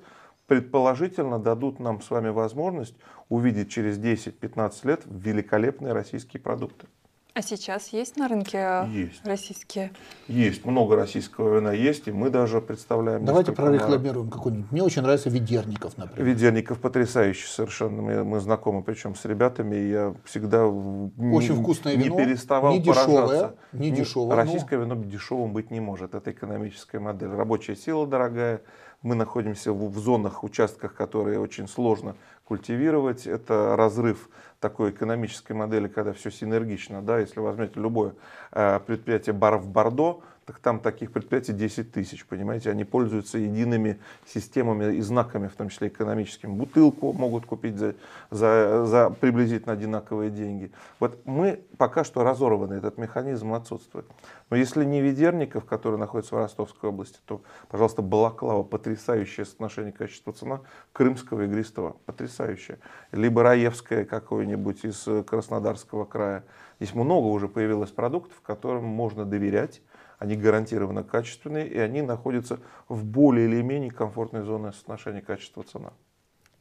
предположительно 0.47 1.39
дадут 1.39 1.79
нам 1.79 2.01
с 2.01 2.09
вами 2.09 2.29
возможность 2.29 2.95
увидеть 3.29 3.71
через 3.71 3.97
10-15 3.97 4.87
лет 4.87 5.01
великолепные 5.05 5.93
российские 5.93 6.41
продукты. 6.41 6.87
А 7.35 7.41
сейчас 7.41 7.87
есть 7.87 8.15
на 8.15 8.27
рынке 8.27 8.85
есть. 8.91 9.25
российские? 9.25 9.91
Есть, 10.27 10.65
много 10.65 10.95
российского 10.95 11.55
вина 11.55 11.71
есть, 11.71 12.07
и 12.07 12.11
мы 12.11 12.29
даже 12.29 12.61
представляем... 12.61 13.25
Давайте 13.25 13.53
прорекламируем 13.53 14.29
какой-нибудь. 14.29 14.71
Мне 14.71 14.83
очень 14.83 15.01
нравится 15.01 15.31
Ведерников, 15.31 15.97
например. 15.97 16.27
Ведерников 16.29 16.79
потрясающий 16.79 17.47
совершенно. 17.47 18.03
Мы, 18.03 18.23
мы 18.23 18.39
знакомы, 18.39 18.83
причем 18.83 19.15
с 19.15 19.25
ребятами, 19.25 19.75
и 19.75 19.89
я 19.89 20.15
всегда 20.25 20.67
очень 20.67 21.55
не, 21.55 21.61
вкусное 21.61 21.95
не 21.95 22.03
вино, 22.03 22.17
переставал 22.17 22.73
не 22.73 22.81
дешевое, 22.81 23.21
поражаться. 23.25 23.55
Не 23.71 23.89
дешевое. 23.89 24.35
Российское 24.35 24.77
но... 24.77 24.93
вино 24.93 25.03
дешевым 25.03 25.53
быть 25.53 25.71
не 25.71 25.79
может. 25.79 26.13
Это 26.13 26.29
экономическая 26.29 26.99
модель. 26.99 27.29
Рабочая 27.29 27.75
сила 27.75 28.05
дорогая. 28.05 28.61
Мы 29.03 29.15
находимся 29.15 29.73
в, 29.73 29.89
в 29.89 29.99
зонах, 29.99 30.43
участках, 30.43 30.95
которые 30.95 31.39
очень 31.39 31.67
сложно 31.67 32.15
культивировать. 32.45 33.27
Это 33.27 33.75
разрыв 33.75 34.29
такой 34.63 34.91
экономической 34.91 35.51
модели, 35.51 35.89
когда 35.89 36.13
все 36.13 36.31
синергично. 36.31 37.01
Да? 37.01 37.19
Если 37.19 37.41
возьмете 37.41 37.81
любое 37.81 38.13
э, 38.53 38.79
предприятие 38.79 39.33
бар 39.33 39.57
в 39.57 39.67
Бордо, 39.67 40.23
так 40.45 40.59
там 40.59 40.79
таких 40.79 41.11
предприятий 41.11 41.53
10 41.53 41.91
тысяч, 41.91 42.25
понимаете, 42.25 42.69
они 42.69 42.83
пользуются 42.83 43.37
едиными 43.37 43.99
системами 44.25 44.95
и 44.95 45.01
знаками, 45.01 45.47
в 45.47 45.53
том 45.55 45.69
числе 45.69 45.87
экономическими. 45.87 46.51
Бутылку 46.51 47.13
могут 47.13 47.45
купить 47.45 47.77
за, 47.77 47.95
за, 48.29 48.85
за 48.85 49.09
приблизительно 49.09 49.73
одинаковые 49.73 50.29
деньги. 50.29 50.71
Вот 50.99 51.25
мы 51.25 51.61
пока 51.77 52.03
что 52.03 52.23
разорваны, 52.23 52.73
этот 52.73 52.97
механизм 52.97 53.53
отсутствует. 53.53 54.05
Но 54.49 54.57
если 54.57 54.83
не 54.83 55.01
Ведерников, 55.01 55.65
который 55.65 55.97
находится 55.97 56.35
в 56.35 56.37
Ростовской 56.39 56.89
области, 56.89 57.19
то, 57.25 57.41
пожалуйста, 57.69 58.01
Балаклава, 58.01 58.63
потрясающее 58.63 59.45
соотношение 59.45 59.93
качества-цена, 59.93 60.61
крымского 60.91 61.43
игристого, 61.43 61.95
потрясающее. 62.05 62.79
Либо 63.11 63.43
Раевская 63.43 64.05
какой-нибудь 64.53 64.85
из 64.85 65.25
Краснодарского 65.25 66.05
края. 66.05 66.43
Здесь 66.79 66.93
много 66.93 67.27
уже 67.27 67.47
появилось 67.47 67.91
продуктов, 67.91 68.41
которым 68.41 68.85
можно 68.85 69.25
доверять 69.25 69.81
они 70.19 70.37
гарантированно 70.37 71.03
качественные, 71.03 71.67
и 71.67 71.77
они 71.77 72.01
находятся 72.01 72.59
в 72.87 73.03
более 73.03 73.45
или 73.45 73.61
менее 73.61 73.91
комфортной 73.91 74.43
зоне 74.43 74.71
соотношения 74.71 75.21
качества-цена. 75.21 75.91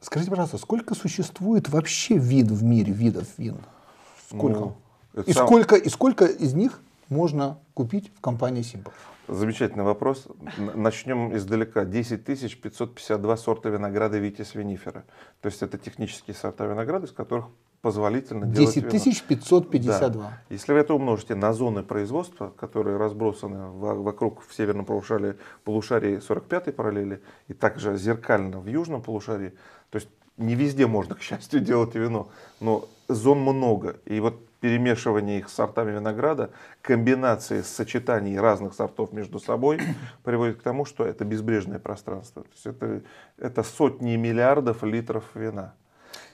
Скажите, 0.01 0.31
пожалуйста, 0.31 0.57
сколько 0.57 0.95
существует 0.95 1.69
вообще 1.69 2.17
вид 2.17 2.47
в 2.47 2.61
мире, 2.61 2.91
видов 2.91 3.27
вин? 3.37 3.59
Сколько? 4.29 4.59
Ну, 4.59 4.75
и, 5.25 5.31
сам... 5.31 5.47
сколько, 5.47 5.75
и 5.77 5.87
сколько 5.87 6.25
из 6.25 6.53
них 6.53 6.81
можно 7.07 7.57
купить 7.73 8.11
в 8.13 8.19
компании 8.19 8.63
Simple? 8.63 8.91
Замечательный 9.29 9.85
вопрос. 9.85 10.27
Начнем 10.57 11.33
издалека. 11.33 11.85
10 11.85 12.25
552 12.25 13.37
сорта 13.37 13.69
винограда 13.69 14.17
Витис 14.17 14.55
винифера. 14.55 15.05
То 15.39 15.47
есть 15.47 15.61
это 15.61 15.77
технические 15.77 16.35
сорта 16.35 16.65
винограда, 16.65 17.05
из 17.05 17.13
которых 17.13 17.45
позволительно 17.83 18.45
10 18.45 18.87
делать 18.87 19.23
552. 19.27 20.23
Да. 20.23 20.41
Если 20.49 20.71
вы 20.71 20.79
это 20.79 20.93
умножите 20.93 21.35
на 21.35 21.51
зоны 21.51 21.83
производства, 21.83 22.53
которые 22.57 22.95
разбросаны 22.95 23.71
вокруг 23.71 24.41
в 24.47 24.55
северном 24.55 24.85
полушарии, 24.85 25.35
полушарии 25.65 26.17
45-й 26.17 26.71
параллели 26.71 27.21
и 27.49 27.53
также 27.53 27.97
зеркально 27.97 28.61
в 28.61 28.67
южном 28.67 29.01
полушарии, 29.01 29.51
то 29.89 29.97
есть 29.97 30.07
не 30.37 30.55
везде 30.55 30.87
можно, 30.87 31.15
к 31.15 31.21
счастью, 31.21 31.59
делать 31.59 31.93
вино, 31.93 32.29
но 32.61 32.87
зон 33.09 33.41
много. 33.41 33.97
И 34.05 34.21
вот 34.21 34.47
перемешивание 34.61 35.39
их 35.39 35.49
с 35.49 35.53
сортами 35.53 35.91
винограда, 35.91 36.51
комбинации 36.81 37.63
сочетаний 37.63 38.39
разных 38.39 38.75
сортов 38.75 39.11
между 39.11 39.39
собой 39.39 39.81
приводит 40.23 40.61
к 40.61 40.63
тому, 40.63 40.85
что 40.85 41.03
это 41.03 41.25
безбрежное 41.25 41.79
пространство. 41.79 42.43
То 42.43 42.49
есть 42.53 42.65
это, 42.65 43.01
это 43.37 43.63
сотни 43.63 44.15
миллиардов 44.15 44.83
литров 44.83 45.25
вина. 45.35 45.73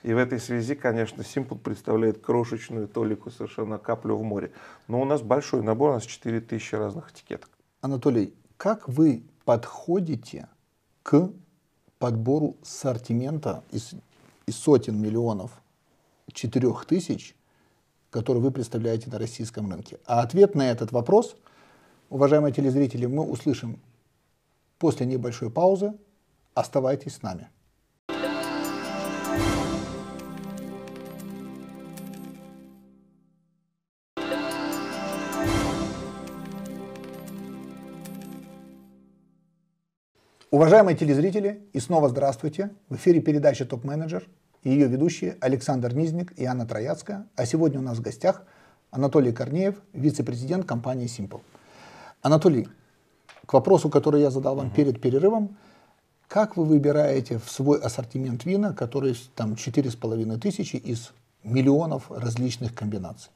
И 0.03 0.13
в 0.13 0.17
этой 0.17 0.39
связи, 0.39 0.75
конечно, 0.75 1.21
Simple 1.21 1.57
представляет 1.57 2.19
крошечную 2.19 2.87
толику, 2.87 3.31
совершенно 3.31 3.77
каплю 3.77 4.15
в 4.15 4.23
море. 4.23 4.51
Но 4.87 5.01
у 5.01 5.05
нас 5.05 5.21
большой 5.21 5.61
набор, 5.61 5.91
у 5.91 5.93
нас 5.93 6.05
4000 6.05 6.75
разных 6.75 7.11
этикеток. 7.11 7.49
Анатолий, 7.81 8.33
как 8.55 8.87
вы 8.87 9.23
подходите 9.43 10.47
к 11.03 11.31
подбору 11.97 12.55
ассортимента 12.61 13.63
из, 13.71 13.91
из 14.45 14.55
сотен 14.55 14.99
миллионов, 15.01 15.51
четырех 16.31 16.85
тысяч, 16.85 17.35
которые 18.09 18.41
вы 18.41 18.51
представляете 18.51 19.09
на 19.09 19.19
российском 19.19 19.69
рынке? 19.69 19.99
А 20.05 20.21
ответ 20.21 20.55
на 20.55 20.71
этот 20.71 20.93
вопрос, 20.93 21.35
уважаемые 22.09 22.53
телезрители, 22.53 23.05
мы 23.05 23.23
услышим 23.23 23.79
после 24.77 25.05
небольшой 25.05 25.51
паузы. 25.51 25.93
Оставайтесь 26.53 27.15
с 27.15 27.21
нами. 27.21 27.49
Уважаемые 40.51 40.97
телезрители, 40.97 41.61
и 41.73 41.79
снова 41.79 42.09
здравствуйте. 42.09 42.71
В 42.89 42.95
эфире 42.95 43.21
передача 43.21 43.67
«Топ-менеджер» 43.67 44.27
и 44.63 44.71
ее 44.71 44.87
ведущие 44.87 45.37
Александр 45.41 45.93
Низник 45.93 46.31
и 46.39 46.45
Анна 46.45 46.65
Трояцкая. 46.65 47.27
А 47.35 47.45
сегодня 47.45 47.77
у 47.77 47.83
нас 47.83 47.99
в 47.99 48.01
гостях 48.01 48.41
Анатолий 48.89 49.31
Корнеев, 49.31 49.75
вице-президент 49.93 50.65
компании 50.65 51.05
Simple. 51.05 51.41
Анатолий, 52.23 52.67
к 53.45 53.53
вопросу, 53.53 53.91
который 53.91 54.21
я 54.21 54.31
задал 54.31 54.55
вам 54.55 54.67
угу. 54.67 54.75
перед 54.75 54.99
перерывом, 54.99 55.55
как 56.27 56.57
вы 56.57 56.65
выбираете 56.65 57.37
в 57.37 57.47
свой 57.51 57.79
ассортимент 57.79 58.43
вина, 58.43 58.73
который 58.73 59.15
там 59.35 59.53
4,5 59.53 60.39
тысячи 60.39 60.77
из 60.77 61.11
миллионов 61.43 62.09
различных 62.09 62.73
комбинаций? 62.73 63.29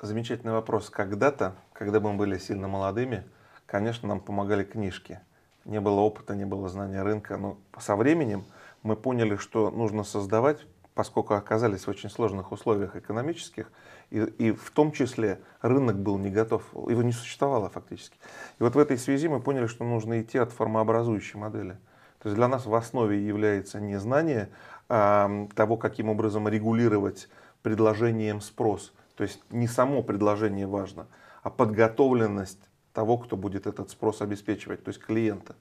Замечательный 0.00 0.52
вопрос. 0.52 0.88
Когда-то, 0.88 1.54
когда 1.74 2.00
мы 2.00 2.14
были 2.14 2.38
сильно 2.38 2.66
молодыми, 2.66 3.24
конечно, 3.66 4.08
нам 4.08 4.20
помогали 4.20 4.64
книжки– 4.64 5.20
не 5.68 5.80
было 5.80 6.00
опыта, 6.00 6.34
не 6.34 6.44
было 6.44 6.68
знания 6.68 7.02
рынка. 7.02 7.36
Но 7.36 7.58
со 7.78 7.94
временем 7.94 8.44
мы 8.82 8.96
поняли, 8.96 9.36
что 9.36 9.70
нужно 9.70 10.02
создавать, 10.02 10.66
поскольку 10.94 11.34
оказались 11.34 11.86
в 11.86 11.88
очень 11.88 12.10
сложных 12.10 12.50
условиях 12.50 12.96
экономических, 12.96 13.70
и, 14.10 14.18
и 14.18 14.52
в 14.52 14.70
том 14.70 14.90
числе 14.90 15.40
рынок 15.60 15.96
был 15.96 16.18
не 16.18 16.30
готов, 16.30 16.62
его 16.72 17.02
не 17.02 17.12
существовало 17.12 17.68
фактически. 17.68 18.16
И 18.58 18.62
вот 18.62 18.74
в 18.74 18.78
этой 18.78 18.98
связи 18.98 19.28
мы 19.28 19.40
поняли, 19.40 19.66
что 19.66 19.84
нужно 19.84 20.20
идти 20.20 20.38
от 20.38 20.50
формообразующей 20.50 21.38
модели. 21.38 21.78
То 22.20 22.28
есть 22.28 22.36
для 22.36 22.48
нас 22.48 22.66
в 22.66 22.74
основе 22.74 23.24
является 23.24 23.78
не 23.78 23.96
знание 24.00 24.48
а, 24.88 25.46
того, 25.54 25.76
каким 25.76 26.08
образом 26.08 26.48
регулировать 26.48 27.28
предложением 27.62 28.40
спрос. 28.40 28.92
То 29.16 29.24
есть 29.24 29.40
не 29.50 29.68
само 29.68 30.02
предложение 30.02 30.66
важно, 30.66 31.06
а 31.42 31.50
подготовленность 31.50 32.67
того, 32.98 33.16
кто 33.16 33.36
будет 33.36 33.68
этот 33.68 33.90
спрос 33.90 34.22
обеспечивать, 34.22 34.82
то 34.82 34.88
есть 34.88 35.00
клиента. 35.00 35.54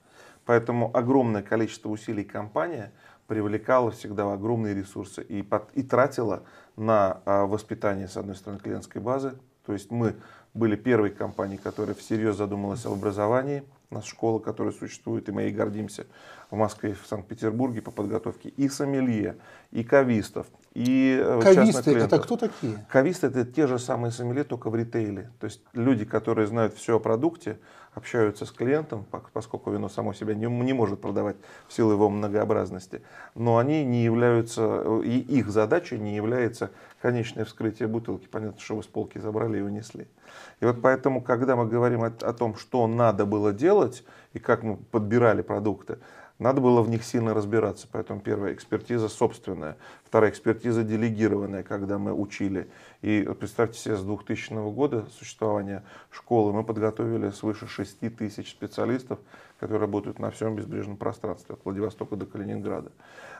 Поэтому 0.44 0.90
огромное 0.98 1.44
количество 1.44 1.90
усилий 1.90 2.24
компания 2.24 2.92
привлекала 3.28 3.92
всегда 3.92 4.34
огромные 4.34 4.74
ресурсы 4.74 5.22
и, 5.22 5.44
под, 5.44 5.70
и 5.76 5.84
тратила 5.84 6.42
на 6.78 7.22
а, 7.26 7.46
воспитание, 7.46 8.08
с 8.08 8.18
одной 8.18 8.36
стороны, 8.36 8.60
клиентской 8.60 9.04
базы. 9.04 9.38
То 9.68 9.74
есть 9.74 9.92
мы 9.92 10.16
были 10.56 10.76
первой 10.76 11.12
компанией, 11.12 11.60
которая 11.60 11.94
всерьез 11.94 12.38
задумалась 12.38 12.88
об 12.88 12.94
образовании 12.94 13.64
у 13.90 13.96
нас 13.96 14.06
школа, 14.06 14.40
которая 14.40 14.74
существует, 14.74 15.30
и 15.30 15.32
мы 15.32 15.44
ей 15.44 15.52
гордимся 15.52 16.08
в 16.50 16.56
Москве 16.56 16.92
и 16.92 16.94
в 16.94 17.06
Санкт-Петербурге 17.08 17.82
по 17.82 17.92
подготовке 17.92 18.50
и 18.50 18.68
сомелье, 18.68 19.38
и 19.72 19.84
кавистов, 19.84 20.48
и 20.78 21.20
э, 21.20 21.40
Кависты 21.42 21.98
это 21.98 22.20
кто 22.20 22.38
такие? 22.38 22.86
Кависты 22.88 23.28
это 23.28 23.44
те 23.46 23.66
же 23.66 23.80
самые 23.80 24.12
сомелье, 24.12 24.44
только 24.44 24.70
в 24.70 24.76
ритейле. 24.76 25.32
То 25.40 25.46
есть 25.46 25.64
люди, 25.74 26.06
которые 26.06 26.46
знают 26.46 26.76
все 26.76 26.98
о 26.98 27.00
продукте, 27.00 27.58
общаются 27.96 28.46
с 28.46 28.52
клиентом, 28.52 29.04
поскольку 29.34 29.72
вино 29.72 29.90
само 29.90 30.14
себя 30.14 30.36
не, 30.36 30.46
не 30.46 30.74
может 30.74 31.02
продавать 31.02 31.36
в 31.68 31.74
силу 31.74 31.94
его 31.94 32.12
многообразности, 32.12 33.02
но 33.34 33.58
они 33.58 33.84
не 33.84 34.04
являются, 34.04 35.02
и 35.04 35.18
их 35.18 35.50
задача 35.50 35.98
не 35.98 36.16
является 36.16 36.70
конечное 37.02 37.46
вскрытие 37.46 37.88
бутылки. 37.88 38.28
Понятно, 38.28 38.62
что 38.62 38.76
вы 38.76 38.84
с 38.84 38.88
полки 38.88 39.18
забрали 39.18 39.58
и 39.58 39.62
унесли. 39.62 40.08
И 40.60 40.66
вот 40.66 40.80
поэтому, 40.84 41.22
когда 41.24 41.56
мы 41.56 41.66
говорим 41.66 42.04
о, 42.04 42.14
о 42.22 42.34
том, 42.34 42.56
что 42.56 42.86
надо 42.86 43.26
было 43.26 43.52
делать 43.52 44.04
и 44.34 44.40
как 44.40 44.62
мы 44.62 44.78
подбирали 44.78 45.42
продукты, 45.42 45.98
надо 46.40 46.62
было 46.62 46.82
в 46.82 46.90
них 46.90 47.04
сильно 47.04 47.34
разбираться. 47.34 47.88
Поэтому 47.92 48.20
первая 48.20 48.54
экспертиза 48.54 49.10
собственная, 49.10 49.78
вторая 50.04 50.32
экспертиза 50.32 50.84
делегированная, 50.84 51.64
когда 51.64 51.98
мы 51.98 52.14
учили. 52.14 52.70
И 53.02 53.28
представьте 53.40 53.80
себе, 53.80 53.98
с 53.98 54.04
2000 54.04 54.72
года 54.72 55.08
существования 55.18 55.84
школы 56.12 56.54
мы 56.54 56.64
подготовили 56.64 57.32
свыше 57.32 57.68
6 57.68 58.16
тысяч 58.16 58.52
специалистов, 58.52 59.20
которые 59.60 59.80
работают 59.80 60.20
на 60.20 60.30
всем 60.30 60.56
безбрежном 60.56 60.98
пространстве, 60.98 61.56
от 61.56 61.66
Владивостока 61.66 62.16
до 62.16 62.26
Калининграда. 62.26 62.92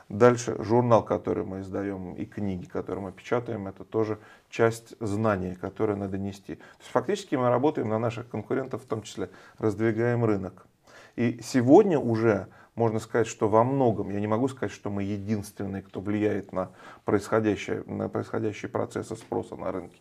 Дальше 0.08 0.56
журнал, 0.58 1.04
который 1.04 1.44
мы 1.44 1.60
издаем, 1.60 2.14
и 2.14 2.24
книги, 2.24 2.64
которые 2.64 3.04
мы 3.04 3.12
печатаем, 3.12 3.68
это 3.68 3.84
тоже 3.84 4.18
часть 4.48 4.94
знаний, 5.00 5.54
которые 5.54 5.96
надо 5.96 6.16
нести. 6.16 6.54
То 6.54 6.62
есть 6.80 6.90
фактически 6.90 7.36
мы 7.36 7.50
работаем 7.50 7.90
на 7.90 7.98
наших 7.98 8.28
конкурентов, 8.28 8.82
в 8.82 8.86
том 8.86 9.02
числе 9.02 9.30
раздвигаем 9.58 10.24
рынок. 10.24 10.66
И 11.14 11.40
сегодня 11.42 11.98
уже 11.98 12.48
можно 12.78 13.00
сказать, 13.00 13.26
что 13.26 13.48
во 13.48 13.64
многом, 13.64 14.10
я 14.10 14.20
не 14.20 14.28
могу 14.28 14.46
сказать, 14.46 14.70
что 14.72 14.88
мы 14.88 15.02
единственные, 15.02 15.82
кто 15.82 16.00
влияет 16.00 16.52
на 16.52 16.70
происходящие, 17.04 17.82
на 17.86 18.08
происходящие 18.08 18.68
процессы 18.68 19.16
спроса 19.16 19.56
на 19.56 19.72
рынке. 19.72 20.00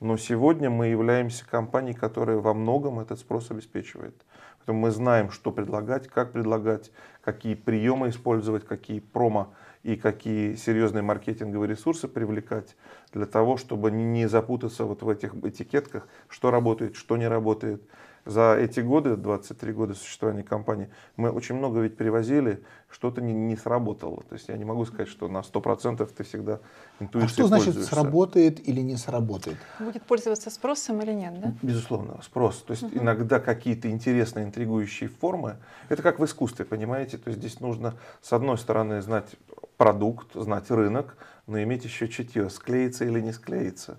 Но 0.00 0.18
сегодня 0.18 0.68
мы 0.68 0.88
являемся 0.88 1.48
компанией, 1.48 1.94
которая 1.94 2.36
во 2.36 2.52
многом 2.52 3.00
этот 3.00 3.18
спрос 3.18 3.50
обеспечивает. 3.50 4.14
Поэтому 4.58 4.80
мы 4.80 4.90
знаем, 4.90 5.30
что 5.30 5.50
предлагать, 5.50 6.06
как 6.08 6.32
предлагать, 6.32 6.92
какие 7.22 7.54
приемы 7.54 8.10
использовать, 8.10 8.66
какие 8.66 9.00
промо 9.00 9.54
и 9.82 9.96
какие 9.96 10.54
серьезные 10.54 11.02
маркетинговые 11.02 11.70
ресурсы 11.70 12.08
привлекать 12.08 12.76
для 13.12 13.24
того, 13.24 13.56
чтобы 13.56 13.90
не 13.90 14.28
запутаться 14.28 14.84
вот 14.84 15.02
в 15.02 15.08
этих 15.08 15.34
этикетках, 15.34 16.06
что 16.28 16.50
работает, 16.50 16.94
что 16.94 17.16
не 17.16 17.26
работает, 17.26 17.82
за 18.24 18.56
эти 18.58 18.80
годы, 18.80 19.16
23 19.16 19.72
года 19.72 19.94
существования 19.94 20.42
компании, 20.42 20.88
мы 21.16 21.30
очень 21.30 21.54
много 21.54 21.80
ведь 21.80 21.96
перевозили, 21.96 22.62
что-то 22.90 23.20
не, 23.20 23.32
не 23.32 23.56
сработало. 23.56 24.22
То 24.28 24.34
есть 24.34 24.48
я 24.48 24.56
не 24.56 24.64
могу 24.64 24.84
сказать, 24.84 25.08
что 25.08 25.28
на 25.28 25.38
100% 25.38 26.10
ты 26.14 26.24
всегда 26.24 26.60
интуицией 27.00 27.26
А 27.26 27.32
что 27.32 27.46
значит 27.46 27.82
сработает 27.84 28.66
или 28.66 28.80
не 28.80 28.96
сработает? 28.96 29.56
Будет 29.78 30.02
пользоваться 30.02 30.50
спросом 30.50 31.00
или 31.02 31.12
нет, 31.12 31.40
да? 31.40 31.54
Безусловно, 31.62 32.20
спрос. 32.22 32.62
То 32.62 32.72
есть 32.72 32.84
угу. 32.84 32.98
иногда 32.98 33.40
какие-то 33.40 33.90
интересные, 33.90 34.44
интригующие 34.44 35.08
формы, 35.08 35.56
это 35.88 36.02
как 36.02 36.18
в 36.18 36.24
искусстве, 36.24 36.64
понимаете? 36.64 37.18
То 37.18 37.28
есть 37.28 37.40
здесь 37.40 37.60
нужно, 37.60 37.94
с 38.20 38.32
одной 38.32 38.58
стороны, 38.58 39.02
знать 39.02 39.36
продукт, 39.76 40.34
знать 40.34 40.70
рынок, 40.70 41.16
но 41.46 41.62
иметь 41.62 41.84
еще 41.84 42.08
чутье, 42.08 42.50
склеится 42.50 43.04
или 43.04 43.20
не 43.20 43.32
склеится. 43.32 43.98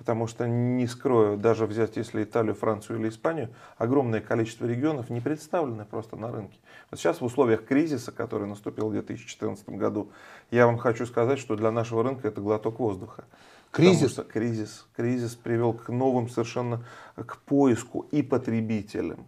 Потому 0.00 0.26
что, 0.26 0.48
не 0.48 0.86
скрою, 0.86 1.36
даже 1.36 1.66
взять, 1.66 1.98
если 1.98 2.24
Италию, 2.24 2.54
Францию 2.54 2.98
или 2.98 3.10
Испанию, 3.10 3.50
огромное 3.76 4.22
количество 4.22 4.64
регионов 4.64 5.10
не 5.10 5.20
представлены 5.20 5.84
просто 5.84 6.16
на 6.16 6.32
рынке. 6.32 6.56
Вот 6.90 6.98
сейчас 6.98 7.20
в 7.20 7.24
условиях 7.26 7.66
кризиса, 7.66 8.10
который 8.10 8.48
наступил 8.48 8.88
в 8.88 8.92
2014 8.92 9.68
году, 9.68 10.08
я 10.50 10.64
вам 10.64 10.78
хочу 10.78 11.04
сказать, 11.04 11.38
что 11.38 11.54
для 11.54 11.70
нашего 11.70 12.02
рынка 12.02 12.28
это 12.28 12.40
глоток 12.40 12.78
воздуха. 12.78 13.24
Кризис? 13.72 13.96
Потому 13.96 14.10
что 14.10 14.22
кризис, 14.22 14.86
кризис 14.96 15.34
привел 15.34 15.74
к 15.74 15.90
новым 15.90 16.30
совершенно, 16.30 16.82
к 17.14 17.36
поиску 17.36 18.06
и 18.10 18.22
потребителям, 18.22 19.26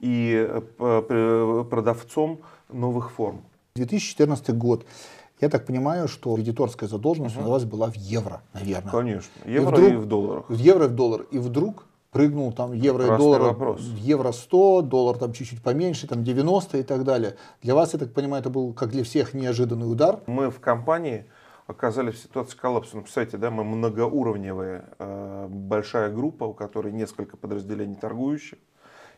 и 0.00 0.48
э, 0.48 1.64
продавцом 1.70 2.40
новых 2.70 3.12
форм. 3.12 3.42
2014 3.74 4.56
год. 4.56 4.86
Я 5.40 5.48
так 5.48 5.66
понимаю, 5.66 6.08
что 6.08 6.34
кредиторская 6.36 6.88
задолженность 6.88 7.36
угу. 7.36 7.48
у 7.48 7.50
вас 7.50 7.64
была 7.64 7.90
в 7.90 7.96
евро, 7.96 8.42
наверное. 8.52 8.90
Конечно. 8.90 9.32
Евро 9.44 9.78
и, 9.78 9.82
вдруг, 9.82 9.92
и 9.92 9.96
в 9.96 10.06
долларах. 10.06 10.44
В 10.48 10.58
евро 10.58 10.84
и 10.86 10.88
в 10.88 10.94
доллар. 10.94 11.22
И 11.30 11.38
вдруг 11.38 11.86
прыгнул 12.14 12.52
там 12.52 12.72
евро 12.72 13.04
Красный 13.04 13.16
и 13.16 13.18
доллар, 13.18 13.42
вопрос. 13.42 13.80
евро 13.80 14.30
100, 14.30 14.82
доллар 14.82 15.18
там 15.18 15.32
чуть-чуть 15.32 15.62
поменьше, 15.62 16.06
там 16.06 16.22
90 16.22 16.78
и 16.78 16.82
так 16.84 17.02
далее. 17.02 17.36
Для 17.60 17.74
вас, 17.74 17.92
я 17.92 17.98
так 17.98 18.12
понимаю, 18.12 18.40
это 18.40 18.50
был, 18.50 18.72
как 18.72 18.90
для 18.90 19.02
всех, 19.02 19.34
неожиданный 19.34 19.90
удар? 19.90 20.20
Мы 20.26 20.50
в 20.50 20.60
компании 20.60 21.26
оказались 21.66 22.14
в 22.14 22.18
ситуации 22.22 22.56
коллапса. 22.56 22.96
Ну, 22.96 23.02
представляете, 23.02 23.36
да, 23.38 23.50
мы 23.50 23.64
многоуровневая 23.64 24.84
э, 24.98 25.46
большая 25.48 26.10
группа, 26.10 26.44
у 26.44 26.54
которой 26.54 26.92
несколько 26.92 27.36
подразделений 27.36 27.96
торгующих, 27.96 28.58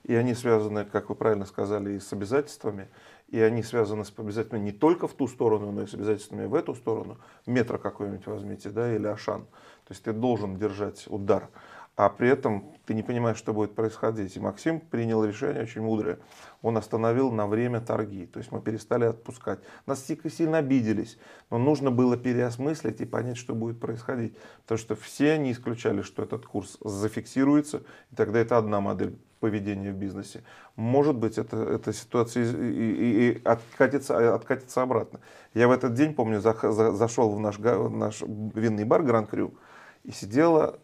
и 0.06 0.14
они 0.14 0.34
связаны, 0.34 0.84
как 0.84 1.08
вы 1.08 1.16
правильно 1.16 1.46
сказали, 1.46 1.94
и 1.94 1.98
с 1.98 2.12
обязательствами, 2.12 2.88
и 3.28 3.40
они 3.40 3.64
связаны 3.64 4.04
с 4.04 4.12
обязательно 4.16 4.58
не 4.58 4.70
только 4.70 5.08
в 5.08 5.14
ту 5.14 5.26
сторону, 5.26 5.72
но 5.72 5.82
и 5.82 5.86
с 5.86 5.94
обязательствами 5.94 6.46
в 6.46 6.54
эту 6.54 6.76
сторону. 6.76 7.18
Метро 7.44 7.76
какой-нибудь 7.76 8.24
возьмите, 8.28 8.70
да, 8.70 8.94
или 8.94 9.08
Ашан. 9.08 9.42
То 9.86 9.90
есть 9.90 10.04
ты 10.04 10.12
должен 10.12 10.58
держать 10.58 11.06
удар, 11.08 11.48
а 11.96 12.10
при 12.10 12.28
этом 12.28 12.74
ты 12.84 12.92
не 12.92 13.02
понимаешь, 13.02 13.38
что 13.38 13.54
будет 13.54 13.74
происходить. 13.74 14.36
И 14.36 14.40
Максим 14.40 14.80
принял 14.80 15.24
решение 15.24 15.62
очень 15.62 15.80
мудрое. 15.80 16.18
Он 16.60 16.76
остановил 16.76 17.32
на 17.32 17.46
время 17.46 17.80
торги. 17.80 18.26
То 18.26 18.38
есть 18.38 18.52
мы 18.52 18.60
перестали 18.60 19.06
отпускать. 19.06 19.60
Нас 19.86 20.04
сильно 20.04 20.58
обиделись, 20.58 21.18
но 21.50 21.56
нужно 21.56 21.90
было 21.90 22.18
переосмыслить 22.18 23.00
и 23.00 23.06
понять, 23.06 23.38
что 23.38 23.54
будет 23.54 23.80
происходить. 23.80 24.36
Потому 24.62 24.78
что 24.78 24.94
все 24.94 25.38
не 25.38 25.52
исключали, 25.52 26.02
что 26.02 26.22
этот 26.22 26.44
курс 26.46 26.76
зафиксируется, 26.84 27.82
и 28.12 28.14
тогда 28.14 28.40
это 28.40 28.58
одна 28.58 28.80
модель 28.80 29.18
поведения 29.40 29.90
в 29.90 29.96
бизнесе. 29.96 30.42
Может 30.76 31.16
быть, 31.16 31.38
это, 31.38 31.56
эта 31.56 31.94
ситуация 31.94 32.44
и, 32.44 32.92
и, 32.92 33.30
и 33.30 33.42
откатится, 33.44 34.34
откатится 34.34 34.82
обратно. 34.82 35.20
Я 35.54 35.68
в 35.68 35.70
этот 35.70 35.94
день, 35.94 36.14
помню, 36.14 36.40
за, 36.40 36.52
за, 36.52 36.92
зашел 36.92 37.30
в 37.34 37.40
наш, 37.40 37.58
наш 37.58 38.20
винный 38.22 38.84
бар 38.84 39.02
Гран 39.02 39.26
Крю, 39.26 39.54
и 40.04 40.12
сидела, 40.12 40.78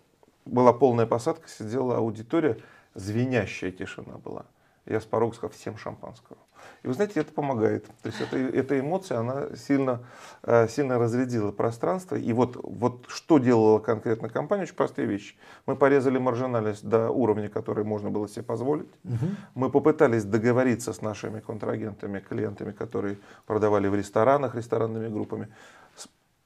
была 0.44 0.72
полная 0.72 1.06
посадка, 1.06 1.48
сидела 1.48 1.96
аудитория, 1.96 2.58
звенящая 2.94 3.70
тишина 3.70 4.18
была. 4.18 4.46
Я 4.84 5.00
с 5.00 5.04
порога 5.04 5.34
сказал, 5.34 5.52
всем 5.52 5.76
шампанского. 5.76 6.38
И 6.82 6.88
вы 6.88 6.94
знаете, 6.94 7.20
это 7.20 7.32
помогает. 7.32 7.86
То 8.02 8.08
есть 8.08 8.20
это, 8.20 8.36
эта 8.36 8.80
эмоция, 8.80 9.18
она 9.18 9.54
сильно, 9.54 10.00
э, 10.42 10.66
сильно 10.68 10.98
разрядила 10.98 11.52
пространство. 11.52 12.16
И 12.16 12.32
вот, 12.32 12.56
вот 12.60 13.06
что 13.08 13.38
делала 13.38 13.78
конкретно 13.78 14.28
компания, 14.28 14.64
очень 14.64 14.74
простые 14.74 15.06
вещи. 15.06 15.36
Мы 15.66 15.76
порезали 15.76 16.18
маржинальность 16.18 16.84
до 16.84 17.10
уровня, 17.10 17.48
который 17.48 17.84
можно 17.84 18.10
было 18.10 18.28
себе 18.28 18.42
позволить. 18.42 18.90
Угу. 19.04 19.26
Мы 19.54 19.70
попытались 19.70 20.24
договориться 20.24 20.92
с 20.92 21.00
нашими 21.00 21.38
контрагентами, 21.38 22.18
клиентами, 22.18 22.72
которые 22.72 23.18
продавали 23.46 23.86
в 23.86 23.94
ресторанах, 23.94 24.56
ресторанными 24.56 25.08
группами, 25.08 25.48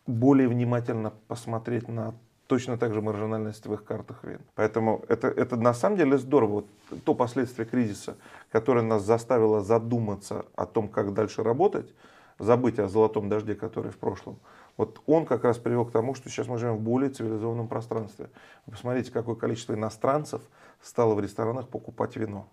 более 0.07 0.49
внимательно 0.49 1.13
посмотреть 1.27 1.89
на 1.89 2.15
точно 2.47 2.79
так 2.79 2.95
же 2.95 3.03
маржинальность 3.03 3.67
в 3.67 3.73
их 3.75 3.85
картах 3.85 4.25
вин. 4.25 4.41
Поэтому 4.55 5.05
это, 5.09 5.29
это 5.29 5.57
на 5.57 5.75
самом 5.75 5.97
деле 5.97 6.19
здорово. 6.19 6.51
Вот 6.51 6.67
то 7.05 7.15
последствие 7.15 7.67
кризиса, 7.67 8.17
которое 8.51 8.83
нас 8.83 9.03
заставило 9.03 9.61
задуматься 9.61 10.47
о 10.55 10.67
том, 10.67 10.89
как 10.89 11.13
дальше 11.15 11.43
работать, 11.43 11.93
забыть 12.39 12.79
о 12.79 12.89
золотом 12.89 13.29
дожде, 13.29 13.55
который 13.55 13.91
в 13.91 13.99
прошлом, 13.99 14.39
вот 14.77 15.01
он 15.07 15.25
как 15.25 15.45
раз 15.45 15.59
привел 15.59 15.87
к 15.87 15.93
тому, 15.93 16.15
что 16.15 16.29
сейчас 16.29 16.47
мы 16.49 16.59
живем 16.59 16.77
в 16.77 16.81
более 16.81 17.11
цивилизованном 17.11 17.67
пространстве. 17.67 18.29
Посмотрите, 18.71 19.11
какое 19.11 19.35
количество 19.35 19.73
иностранцев 19.73 20.43
стало 20.83 21.15
в 21.15 21.21
ресторанах 21.21 21.69
покупать 21.69 22.17
вино. 22.17 22.49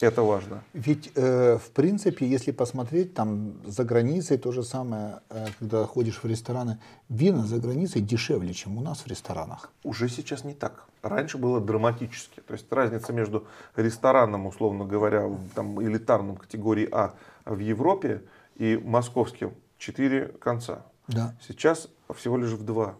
Это 0.00 0.22
важно. 0.22 0.62
Ведь, 0.72 1.12
э, 1.14 1.58
в 1.58 1.70
принципе, 1.72 2.26
если 2.26 2.52
посмотреть, 2.52 3.14
там 3.14 3.52
за 3.66 3.84
границей 3.84 4.38
то 4.38 4.50
же 4.52 4.62
самое, 4.62 5.20
э, 5.28 5.46
когда 5.58 5.84
ходишь 5.84 6.22
в 6.22 6.26
рестораны, 6.26 6.78
вина 7.10 7.46
за 7.46 7.58
границей 7.58 8.00
дешевле, 8.00 8.54
чем 8.54 8.78
у 8.78 8.80
нас 8.80 9.00
в 9.00 9.06
ресторанах. 9.06 9.70
Уже 9.84 10.08
сейчас 10.08 10.44
не 10.44 10.54
так. 10.54 10.86
Раньше 11.02 11.38
было 11.38 11.60
драматически. 11.60 12.40
То 12.40 12.54
есть 12.54 12.72
разница 12.72 13.12
между 13.12 13.46
рестораном, 13.76 14.46
условно 14.46 14.86
говоря, 14.86 15.30
там, 15.54 15.82
элитарным 15.82 16.36
категории 16.36 16.88
А 16.90 17.14
в 17.44 17.58
Европе 17.58 18.22
и 18.56 18.76
московским 18.76 19.54
четыре 19.78 20.28
конца. 20.40 20.82
Да. 21.08 21.34
Сейчас 21.46 21.88
всего 22.14 22.38
лишь 22.38 22.50
в 22.50 22.64
два. 22.64 22.94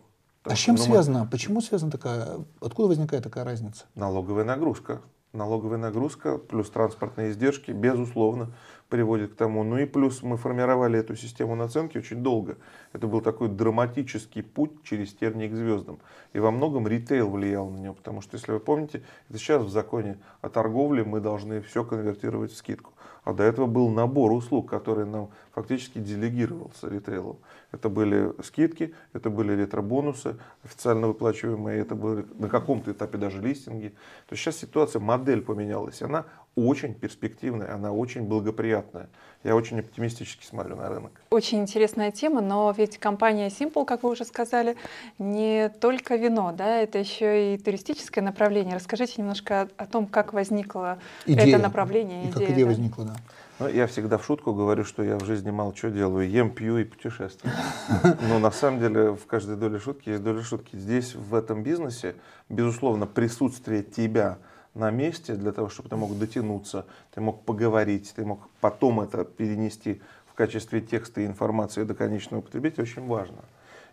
а 0.44 0.54
с 0.54 0.58
чем 0.58 0.76
связано? 0.76 1.26
Почему 1.30 1.60
связана 1.60 1.90
такая? 1.90 2.40
Откуда 2.60 2.88
возникает 2.88 3.24
такая 3.24 3.44
разница? 3.44 3.84
Налоговая 3.94 4.44
нагрузка 4.44 5.00
налоговая 5.32 5.78
нагрузка 5.78 6.38
плюс 6.38 6.70
транспортные 6.70 7.30
издержки, 7.30 7.70
безусловно. 7.70 8.52
Приводит 8.90 9.33
к 9.33 9.37
тому. 9.37 9.64
Ну 9.64 9.79
и 9.79 9.87
плюс 9.87 10.22
мы 10.22 10.37
формировали 10.37 10.98
эту 10.98 11.16
систему 11.16 11.55
наценки 11.55 11.96
очень 11.96 12.22
долго. 12.22 12.59
Это 12.92 13.07
был 13.07 13.22
такой 13.22 13.48
драматический 13.48 14.42
путь 14.42 14.83
через 14.83 15.14
тернии 15.14 15.48
к 15.48 15.55
звездам. 15.55 15.98
И 16.35 16.38
во 16.38 16.50
многом 16.50 16.87
ритейл 16.87 17.31
влиял 17.31 17.70
на 17.70 17.79
него, 17.79 17.94
потому 17.94 18.20
что, 18.20 18.37
если 18.37 18.53
вы 18.53 18.61
помните, 18.61 19.03
это 19.29 19.38
сейчас 19.38 19.62
в 19.62 19.70
законе 19.70 20.18
о 20.42 20.48
торговле 20.48 21.05
мы 21.05 21.20
должны 21.20 21.62
все 21.62 21.85
конвертировать 21.85 22.53
в 22.53 22.57
скидку. 22.57 22.92
А 23.22 23.33
до 23.33 23.44
этого 23.44 23.66
был 23.66 23.90
набор 23.90 24.33
услуг, 24.33 24.68
который 24.68 25.05
нам 25.07 25.31
фактически 25.53 25.98
делегировался 25.98 26.88
ритейлом. 26.88 27.38
Это 27.70 27.88
были 27.88 28.33
скидки, 28.42 28.94
это 29.12 29.31
были 29.31 29.53
ретро-бонусы, 29.53 30.37
официально 30.64 31.07
выплачиваемые, 31.07 31.81
это 31.81 31.94
были 31.94 32.24
на 32.38 32.48
каком-то 32.48 32.92
этапе 32.92 33.18
даже 33.18 33.40
листинги. 33.40 33.88
То 34.26 34.33
есть 34.33 34.42
сейчас 34.42 34.57
ситуация, 34.57 35.00
модель 35.00 35.42
поменялась, 35.42 36.03
она 36.03 36.24
очень 36.56 36.94
перспективная, 36.94 37.74
она 37.74 37.92
очень 37.92 38.22
благоприятная. 38.22 39.08
Я 39.42 39.56
очень 39.56 39.80
оптимистически 39.80 40.44
смотрю 40.44 40.76
на 40.76 40.88
рынок. 40.88 41.12
Очень 41.30 41.60
интересная 41.60 42.10
тема, 42.10 42.42
но 42.42 42.74
ведь 42.76 42.98
компания 42.98 43.48
Simple, 43.48 43.86
как 43.86 44.02
вы 44.02 44.10
уже 44.10 44.24
сказали, 44.24 44.76
не 45.18 45.70
только 45.80 46.16
вино, 46.16 46.52
да, 46.56 46.78
это 46.78 46.98
еще 46.98 47.54
и 47.54 47.58
туристическое 47.58 48.22
направление. 48.22 48.74
Расскажите 48.74 49.14
немножко 49.18 49.62
о, 49.62 49.68
о 49.78 49.86
том, 49.86 50.06
как 50.06 50.34
возникло 50.34 50.98
идея. 51.24 51.56
это 51.56 51.58
направление. 51.58 52.24
И 52.24 52.30
идея, 52.30 52.32
как 52.32 52.42
идея 52.42 52.64
да. 52.64 52.70
возникла, 52.70 53.04
да. 53.06 53.16
Ну, 53.60 53.68
я 53.68 53.86
всегда 53.86 54.18
в 54.18 54.24
шутку 54.24 54.52
говорю, 54.52 54.84
что 54.84 55.02
я 55.02 55.16
в 55.16 55.24
жизни 55.24 55.50
мало 55.50 55.74
что 55.74 55.90
делаю. 55.90 56.28
Ем, 56.28 56.50
пью 56.50 56.78
и 56.78 56.84
путешествую. 56.84 57.52
Но 58.28 58.38
на 58.38 58.50
самом 58.50 58.80
деле 58.80 59.12
в 59.14 59.26
каждой 59.26 59.56
доле 59.56 59.78
шутки 59.78 60.10
есть 60.10 60.22
доля 60.22 60.42
шутки. 60.42 60.76
Здесь, 60.76 61.14
в 61.14 61.34
этом 61.34 61.62
бизнесе, 61.62 62.16
безусловно, 62.48 63.06
присутствие 63.06 63.82
тебя– 63.82 64.38
на 64.74 64.90
месте 64.90 65.35
для 65.35 65.52
того, 65.52 65.68
чтобы 65.68 65.88
ты 65.88 65.96
мог 65.96 66.16
дотянуться, 66.18 66.87
ты 67.12 67.20
мог 67.20 67.44
поговорить, 67.44 68.12
ты 68.14 68.24
мог 68.24 68.48
потом 68.61 69.00
это 69.00 69.24
перенести 69.24 70.00
в 70.26 70.35
качестве 70.35 70.80
текста 70.80 71.20
и 71.20 71.26
информации 71.26 71.85
до 71.85 71.94
конечного 71.94 72.40
потребителя, 72.40 72.85
очень 72.85 73.06
важно. 73.06 73.38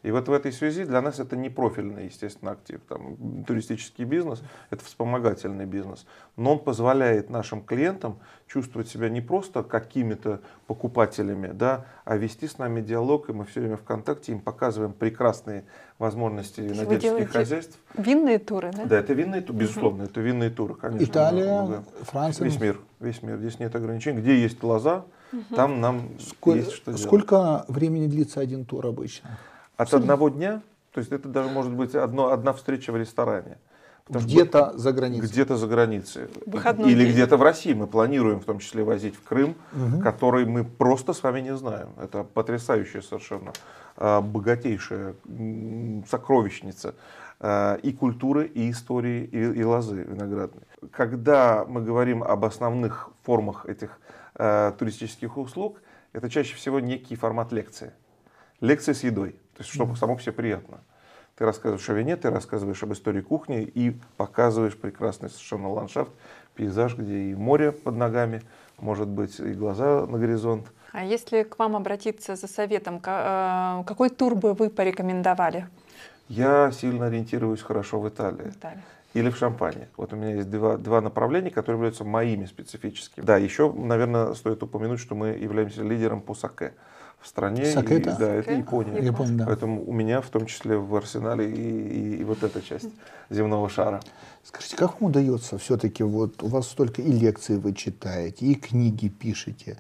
И 0.04 0.12
вот 0.12 0.28
в 0.28 0.34
этой 0.34 0.52
связи 0.52 0.86
для 0.86 1.02
нас 1.02 1.20
это 1.20 1.36
не 1.36 1.50
профильный, 1.50 2.06
естественно, 2.06 2.52
актив. 2.52 2.80
Там, 2.88 3.44
туристический 3.46 4.06
бизнес– 4.06 4.42
это 4.70 4.84
вспомогательный 4.84 5.66
бизнес. 5.66 6.06
Но 6.36 6.54
он 6.54 6.60
позволяет 6.60 7.30
нашим 7.30 7.62
клиентам 7.62 8.20
чувствовать 8.48 8.88
себя 8.88 9.10
не 9.10 9.22
просто 9.22 9.64
какими-то 9.64 10.42
покупателями, 10.68 11.52
да, 11.54 11.86
а 12.06 12.18
вести 12.18 12.48
с 12.48 12.58
нами 12.58 12.82
диалог. 12.82 13.30
И 13.30 13.34
мы 13.34 13.46
все 13.46 13.62
время 13.62 13.78
в 13.78 13.84
контакте 13.84 14.32
им 14.32 14.40
показываем 14.40 14.94
прекрасные 14.94 15.66
возможности 16.00 16.62
винодельческих 16.62 17.32
хозяйств. 17.32 17.78
Винные 17.98 18.40
туры, 18.40 18.72
да? 18.76 18.86
Да, 18.86 19.00
это 19.00 19.14
винные 19.14 19.42
туры, 19.42 19.60
безусловно, 19.60 20.04
угу. 20.04 20.12
это 20.12 20.22
винные 20.22 20.50
туры, 20.50 20.76
конечно. 20.76 21.06
Италия, 21.06 21.46
много. 21.46 21.84
Франция. 22.02 22.46
Весь 22.46 22.60
мир, 22.60 22.80
весь 23.00 23.22
мир. 23.24 23.38
Здесь 23.38 23.60
нет 23.60 23.76
ограничений. 23.76 24.22
Где 24.22 24.40
есть 24.40 24.62
лоза, 24.64 25.06
угу. 25.34 25.56
там 25.56 25.82
нам 25.82 26.10
Сколь, 26.20 26.58
есть 26.58 26.72
что 26.72 26.96
Сколько 26.98 27.36
делать. 27.36 27.70
времени 27.70 28.08
длится 28.08 28.40
один 28.40 28.66
тур 28.66 28.86
обычно? 28.86 29.38
От 29.78 29.94
одного 29.94 30.30
дня, 30.30 30.62
то 30.92 31.00
есть 31.00 31.12
это 31.12 31.30
даже 31.30 31.50
может 31.50 31.72
быть 31.72 31.96
одно, 31.96 32.32
одна 32.32 32.54
встреча 32.54 32.92
в 32.92 32.98
ресторане. 32.98 33.58
Где-то 34.10 34.78
за 34.78 34.94
границей. 34.94 35.30
Где-то 35.30 35.58
за 35.58 35.68
границей. 35.68 36.28
Выходной 36.46 36.92
Или 36.92 37.12
где-то 37.12 37.38
в 37.38 37.42
России. 37.42 37.74
Мы 37.74 37.88
планируем 37.88 38.40
в 38.40 38.46
том 38.46 38.60
числе 38.60 38.84
возить 38.84 39.16
в 39.16 39.24
Крым, 39.24 39.56
угу. 39.74 40.02
который 40.02 40.46
мы 40.46 40.64
просто 40.64 41.14
с 41.14 41.24
вами 41.24 41.42
не 41.42 41.56
знаем. 41.56 41.90
Это 42.02 42.24
потрясающая 42.24 43.02
совершенно 43.02 43.52
а, 43.98 44.22
богатейшая 44.22 45.16
сокровищница 46.10 46.96
а, 47.40 47.76
и 47.76 47.92
культуры, 47.92 48.46
и 48.46 48.72
истории, 48.72 49.26
и, 49.26 49.60
и 49.60 49.64
лозы 49.64 50.04
виноградной. 50.04 50.64
Когда 50.92 51.66
мы 51.68 51.82
говорим 51.82 52.24
об 52.24 52.46
основных 52.46 53.10
формах 53.24 53.66
этих 53.66 54.00
э, 54.36 54.72
туристических 54.78 55.38
услуг, 55.38 55.82
это 56.14 56.30
чаще 56.30 56.56
всего 56.56 56.80
некий 56.80 57.16
формат 57.16 57.52
лекции. 57.52 57.92
Лекция 58.62 58.94
с 58.94 59.04
едой. 59.04 59.36
То 59.58 59.64
есть, 59.64 59.74
чтобы 59.74 59.96
само 59.96 60.16
по 60.16 60.22
себе 60.22 60.34
приятно. 60.34 60.82
Ты 61.36 61.46
рассказываешь 61.46 61.90
о 61.90 61.94
вине, 61.94 62.16
ты 62.16 62.30
рассказываешь 62.30 62.82
об 62.84 62.94
истории 62.94 63.22
кухни 63.22 63.64
и 63.64 64.00
показываешь 64.18 64.78
прекрасный 64.78 65.30
совершенно 65.30 65.72
ландшафт, 65.72 66.12
пейзаж, 66.54 66.96
где 66.96 67.32
и 67.32 67.36
море 67.36 67.72
под 67.72 67.96
ногами, 67.96 68.44
может 68.78 69.08
быть, 69.08 69.40
и 69.40 69.54
глаза 69.54 70.06
на 70.06 70.20
горизонт. 70.20 70.68
А 70.92 71.04
если 71.04 71.42
к 71.42 71.58
вам 71.58 71.76
обратиться 71.76 72.36
за 72.36 72.48
советом, 72.48 73.02
э, 73.04 73.84
какой 73.86 74.10
тур 74.10 74.36
бы 74.36 74.54
вы 74.54 74.70
порекомендовали? 74.70 75.68
Я 76.28 76.72
сильно 76.72 77.08
ориентируюсь 77.08 77.62
хорошо 77.62 78.00
в 78.00 78.08
Италии. 78.08 78.50
Италия. 78.50 78.84
Или 79.14 79.32
в 79.32 79.38
Шампане. 79.38 79.90
Вот 79.98 80.14
у 80.14 80.16
меня 80.16 80.36
есть 80.36 80.52
два, 80.52 80.78
два 80.78 81.02
направления, 81.02 81.50
которые 81.50 81.78
являются 81.78 82.04
моими 82.04 82.46
специфическими. 82.46 83.26
Да, 83.26 83.38
еще, 83.38 83.72
наверное, 83.74 84.34
стоит 84.34 84.62
упомянуть, 84.62 85.00
что 85.00 85.16
мы 85.16 85.30
являемся 85.30 85.82
лидером 85.82 86.22
по 86.22 86.36
саке 86.36 86.74
в 87.20 87.28
стране. 87.28 87.66
Сакета? 87.66 88.12
И, 88.12 88.18
да, 88.18 88.34
это 88.34 88.54
Япония. 88.54 89.00
Япония 89.00 89.38
да. 89.38 89.46
Поэтому 89.46 89.84
у 89.84 89.94
меня 89.94 90.22
в 90.22 90.30
том 90.30 90.46
числе 90.46 90.78
в 90.78 90.96
арсенале 90.96 91.50
и, 91.50 91.56
и, 91.56 92.18
и 92.18 92.24
вот 92.24 92.44
эта 92.44 92.62
часть 92.62 92.90
земного 93.30 93.70
шара. 93.70 94.02
Скажите, 94.44 94.76
как 94.78 95.02
вам 95.02 95.10
удается 95.10 95.58
все-таки, 95.58 96.04
вот 96.04 96.44
у 96.44 96.48
вас 96.48 96.68
столько 96.68 97.02
и 97.02 97.12
лекций 97.12 97.58
вы 97.58 97.74
читаете, 97.74 98.46
и 98.46 98.56
книги 98.56 99.10
пишете, 99.10 99.78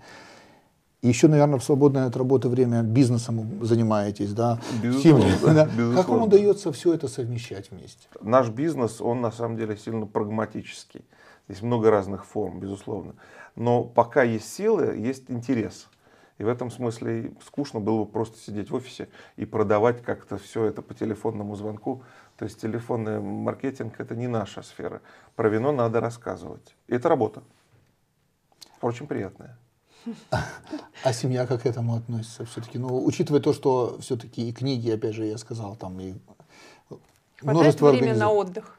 и 1.02 1.10
еще, 1.10 1.28
наверное, 1.28 1.60
в 1.60 1.64
свободное 1.64 2.08
от 2.08 2.18
работы 2.18 2.50
время 2.50 2.82
бизнесом 2.82 3.64
занимаетесь, 3.64 4.34
да? 4.34 4.60
Безусловно, 4.82 5.26
да, 5.44 5.54
да. 5.54 5.66
Безусловно. 5.66 5.96
Как 5.96 6.10
вам 6.10 6.24
удается 6.24 6.72
все 6.72 6.94
это 6.94 7.08
совмещать 7.08 7.70
вместе? 7.70 8.08
Наш 8.20 8.50
бизнес, 8.50 9.00
он 9.00 9.22
на 9.22 9.32
самом 9.32 9.58
деле 9.58 9.78
сильно 9.78 10.08
прагматический. 10.08 11.06
Здесь 11.48 11.62
много 11.62 11.92
разных 11.92 12.26
форм, 12.26 12.60
безусловно. 12.60 13.14
Но 13.56 13.84
пока 13.84 14.24
есть 14.24 14.52
силы, 14.52 14.98
есть 14.98 15.30
интерес. 15.30 15.88
И 16.38 16.44
в 16.44 16.48
этом 16.48 16.70
смысле 16.70 17.34
скучно 17.46 17.80
было 17.80 18.04
бы 18.04 18.12
просто 18.12 18.38
сидеть 18.38 18.70
в 18.70 18.76
офисе 18.76 19.10
и 19.38 19.46
продавать 19.46 20.04
как-то 20.04 20.38
все 20.38 20.66
это 20.66 20.82
по 20.82 20.94
телефонному 20.94 21.56
звонку. 21.56 22.04
То 22.38 22.46
есть 22.46 22.62
телефонный 22.62 23.20
маркетинг 23.20 24.00
это 24.00 24.16
не 24.16 24.28
наша 24.28 24.62
сфера. 24.62 25.02
Про 25.36 25.50
вино 25.50 25.72
надо 25.72 26.00
рассказывать. 26.00 26.76
И 26.88 26.96
это 26.96 27.10
работа. 27.10 27.42
Очень 28.82 29.08
приятная. 29.08 29.58
А 31.04 31.12
семья 31.12 31.48
как 31.48 31.64
к 31.64 31.66
этому 31.66 31.96
относится 31.96 32.46
все-таки? 32.46 32.78
Ну, 32.78 33.04
учитывая 33.04 33.42
то, 33.42 33.52
что 33.52 33.98
все-таки 34.00 34.48
и 34.48 34.54
книги, 34.54 34.90
опять 34.92 35.16
же, 35.16 35.26
я 35.26 35.38
сказал, 35.38 35.76
там 35.76 36.00
и 36.00 36.14
множество 37.42 37.92
время 37.92 38.16
на 38.16 38.32
отдых? 38.32 38.78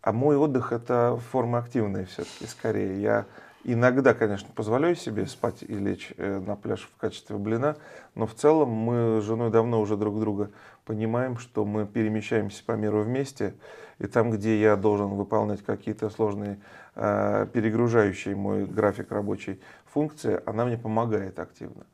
А 0.00 0.12
мой 0.12 0.36
отдых 0.36 0.72
это 0.72 1.20
форма 1.32 1.58
активная 1.58 2.06
все-таки 2.06 2.46
скорее. 2.46 3.02
Я 3.02 3.26
Иногда, 3.64 4.14
конечно, 4.14 4.48
позволяю 4.54 4.94
себе 4.94 5.26
спать 5.26 5.62
и 5.62 5.74
лечь 5.74 6.12
э, 6.16 6.38
на 6.38 6.54
пляж 6.54 6.88
в 6.94 7.00
качестве 7.00 7.36
блина, 7.36 7.76
но 8.14 8.26
в 8.26 8.34
целом 8.34 8.70
мы 8.70 9.20
с 9.20 9.24
женой 9.24 9.50
давно 9.50 9.80
уже 9.80 9.96
друг 9.96 10.20
друга 10.20 10.50
понимаем, 10.84 11.38
что 11.38 11.64
мы 11.64 11.84
перемещаемся 11.84 12.62
по 12.64 12.72
миру 12.72 13.02
вместе, 13.02 13.54
и 13.98 14.06
там, 14.06 14.30
где 14.30 14.60
я 14.60 14.76
должен 14.76 15.08
выполнять 15.08 15.62
какие-то 15.64 16.08
сложные, 16.08 16.60
э, 16.94 17.46
перегружающие 17.52 18.36
мой 18.36 18.64
график 18.64 19.10
рабочей 19.10 19.60
функции, 19.86 20.40
она 20.46 20.64
мне 20.64 20.78
помогает 20.78 21.38
активно. 21.40 21.84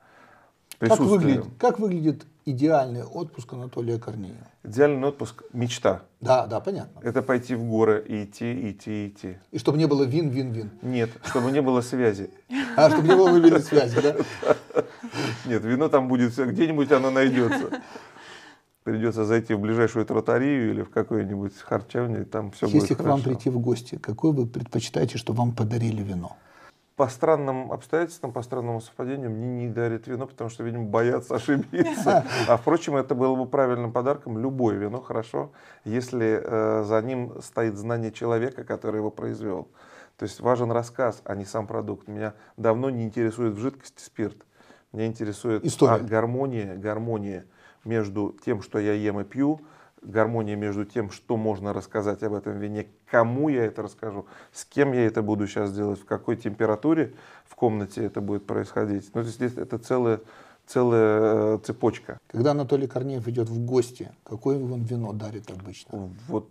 Как 0.78 1.00
выглядит, 1.00 1.46
как 1.58 1.78
выглядит 1.78 2.26
идеальный 2.44 3.04
отпуск 3.04 3.52
Анатолия 3.52 3.98
Корнеева? 3.98 4.46
Идеальный 4.62 5.08
отпуск– 5.08 5.42
мечта. 5.52 6.02
Да, 6.20 6.46
да, 6.46 6.60
понятно. 6.60 7.00
Это 7.00 7.22
пойти 7.22 7.54
в 7.54 7.64
горы 7.64 8.04
и 8.06 8.24
идти, 8.24 8.70
идти, 8.70 9.08
идти. 9.08 9.38
И 9.50 9.58
чтобы 9.58 9.78
не 9.78 9.86
было 9.86 10.04
вин-вин-вин? 10.04 10.70
Нет, 10.82 11.10
чтобы 11.24 11.50
не 11.50 11.62
было 11.62 11.80
связи. 11.80 12.30
А, 12.76 12.90
чтобы 12.90 13.06
не 13.06 13.14
было 13.14 13.30
вывели 13.30 13.60
связи, 13.60 14.00
да? 14.00 14.16
Нет, 15.46 15.64
вино 15.64 15.88
там 15.88 16.08
будет, 16.08 16.36
где-нибудь 16.36 16.90
оно 16.90 17.12
найдется. 17.12 17.70
Придется 18.82 19.24
зайти 19.24 19.54
в 19.54 19.60
ближайшую 19.60 20.04
тротарию 20.04 20.70
или 20.70 20.82
в 20.82 20.90
какой-нибудь 20.90 21.56
харчевню, 21.56 22.22
и 22.22 22.24
там 22.24 22.50
все 22.50 22.66
Если 22.66 22.78
будет 22.78 22.90
Если 22.90 23.02
к 23.02 23.06
вам 23.06 23.22
прийти 23.22 23.48
в 23.48 23.60
гости, 23.60 23.96
какой 23.96 24.32
вы 24.32 24.46
предпочитаете, 24.46 25.18
чтобы 25.18 25.38
вам 25.38 25.52
подарили 25.52 26.02
вино? 26.02 26.36
По 26.96 27.08
странным 27.08 27.72
обстоятельствам, 27.72 28.32
по 28.32 28.42
странному 28.42 28.80
совпадению 28.80 29.30
мне 29.30 29.66
не 29.66 29.68
дарят 29.68 30.06
вино, 30.06 30.26
потому 30.26 30.48
что, 30.48 30.62
видимо, 30.62 30.84
боятся 30.84 31.36
ошибиться. 31.36 32.24
А, 32.48 32.56
впрочем, 32.56 32.96
это 32.96 33.14
было 33.14 33.34
бы 33.34 33.46
правильным 33.46 33.92
подарком. 33.92 34.38
Любое 34.38 34.76
вино 34.76 35.00
хорошо, 35.00 35.52
если 35.84 36.40
э, 36.42 36.84
за 36.84 37.02
ним 37.02 37.40
стоит 37.42 37.76
знание 37.76 38.12
человека, 38.12 38.64
который 38.64 38.98
его 38.98 39.10
произвел. 39.10 39.68
То 40.18 40.24
есть 40.24 40.40
важен 40.40 40.70
рассказ, 40.70 41.22
а 41.24 41.34
не 41.34 41.44
сам 41.44 41.66
продукт. 41.66 42.06
Меня 42.06 42.34
давно 42.56 42.90
не 42.90 43.04
интересует 43.04 43.54
в 43.54 43.58
жидкости 43.58 44.00
спирт. 44.00 44.46
Меня 44.92 45.06
интересует 45.06 45.64
История. 45.64 46.04
гармония, 46.04 46.76
гармония 46.76 47.46
между 47.84 48.36
тем, 48.44 48.62
что 48.62 48.78
я 48.78 48.92
ем 48.92 49.20
и 49.20 49.24
пью, 49.24 49.60
гармония 50.04 50.56
между 50.56 50.84
тем, 50.84 51.10
что 51.10 51.36
можно 51.36 51.72
рассказать 51.72 52.22
об 52.22 52.34
этом 52.34 52.58
вине, 52.58 52.86
кому 53.10 53.48
я 53.48 53.64
это 53.64 53.82
расскажу, 53.82 54.26
с 54.52 54.64
кем 54.64 54.92
я 54.92 55.06
это 55.06 55.22
буду 55.22 55.46
сейчас 55.46 55.72
делать, 55.72 56.00
в 56.00 56.04
какой 56.04 56.36
температуре 56.36 57.14
в 57.44 57.54
комнате 57.54 58.04
это 58.04 58.20
будет 58.20 58.46
происходить. 58.46 59.10
Ну, 59.14 59.22
здесь 59.22 59.56
это 59.56 59.78
целая, 59.78 60.20
целая 60.66 61.56
э, 61.56 61.58
цепочка. 61.64 62.18
Когда 62.28 62.52
Анатолий 62.52 62.86
Корнеев 62.86 63.26
идет 63.28 63.48
в 63.48 63.64
гости, 63.64 64.12
какое 64.24 64.58
он 64.58 64.82
вино 64.82 65.12
дарит 65.12 65.50
обычно? 65.50 66.10
Вот 66.28 66.48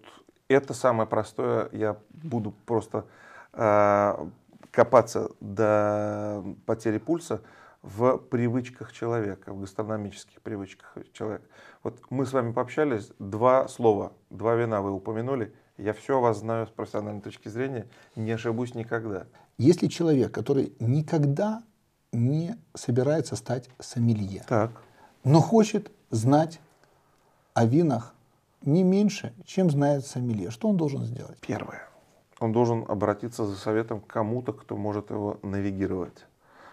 это 0.47 0.73
самое 0.73 1.07
простое. 1.07 1.69
Я 1.71 1.97
буду 2.09 2.53
просто 2.65 3.05
э, 3.53 4.27
копаться 4.71 5.31
до 5.39 6.43
потери 6.65 6.97
пульса 6.97 7.41
в 7.84 8.17
привычках 8.17 8.93
человека, 8.93 9.54
в 9.54 9.60
гастрономических 9.60 10.41
привычках 10.41 10.98
человека. 11.12 11.43
Вот 11.84 12.00
мы 12.10 12.26
с 12.26 12.32
вами 12.32 12.54
пообщались, 12.54 13.12
два 13.19 13.67
слова, 13.67 14.13
два 14.30 14.56
вина 14.56 14.82
вы 14.82 14.91
упомянули. 14.91 15.54
Я 15.78 15.93
все 15.93 16.17
о 16.17 16.22
вас 16.22 16.39
знаю 16.39 16.67
с 16.67 16.69
профессиональной 16.69 17.22
точки 17.22 17.50
зрения, 17.50 17.88
не 18.15 18.32
ошибусь 18.32 18.74
никогда. 18.74 19.28
Если 19.58 19.88
человек, 19.88 20.32
который 20.32 20.74
никогда 20.80 21.63
не 22.13 22.56
собирается 22.74 23.36
стать 23.36 23.69
сомелье, 23.80 24.46
так. 24.48 24.72
но 25.24 25.41
хочет 25.41 25.91
знать 26.10 26.62
о 27.54 27.65
винах 27.65 28.13
не 28.62 28.84
меньше, 28.84 29.34
чем 29.46 29.69
знает 29.69 30.06
сомелье, 30.06 30.52
что 30.52 30.69
он 30.69 30.78
должен 30.78 31.04
сделать? 31.04 31.38
Первое. 31.41 31.89
Он 32.39 32.54
должен 32.54 32.86
обратиться 32.88 33.46
за 33.46 33.58
советом 33.58 34.00
к 34.00 34.08
кому-то, 34.08 34.54
кто 34.54 34.78
может 34.78 35.10
его 35.10 35.39
навигировать. 35.43 36.26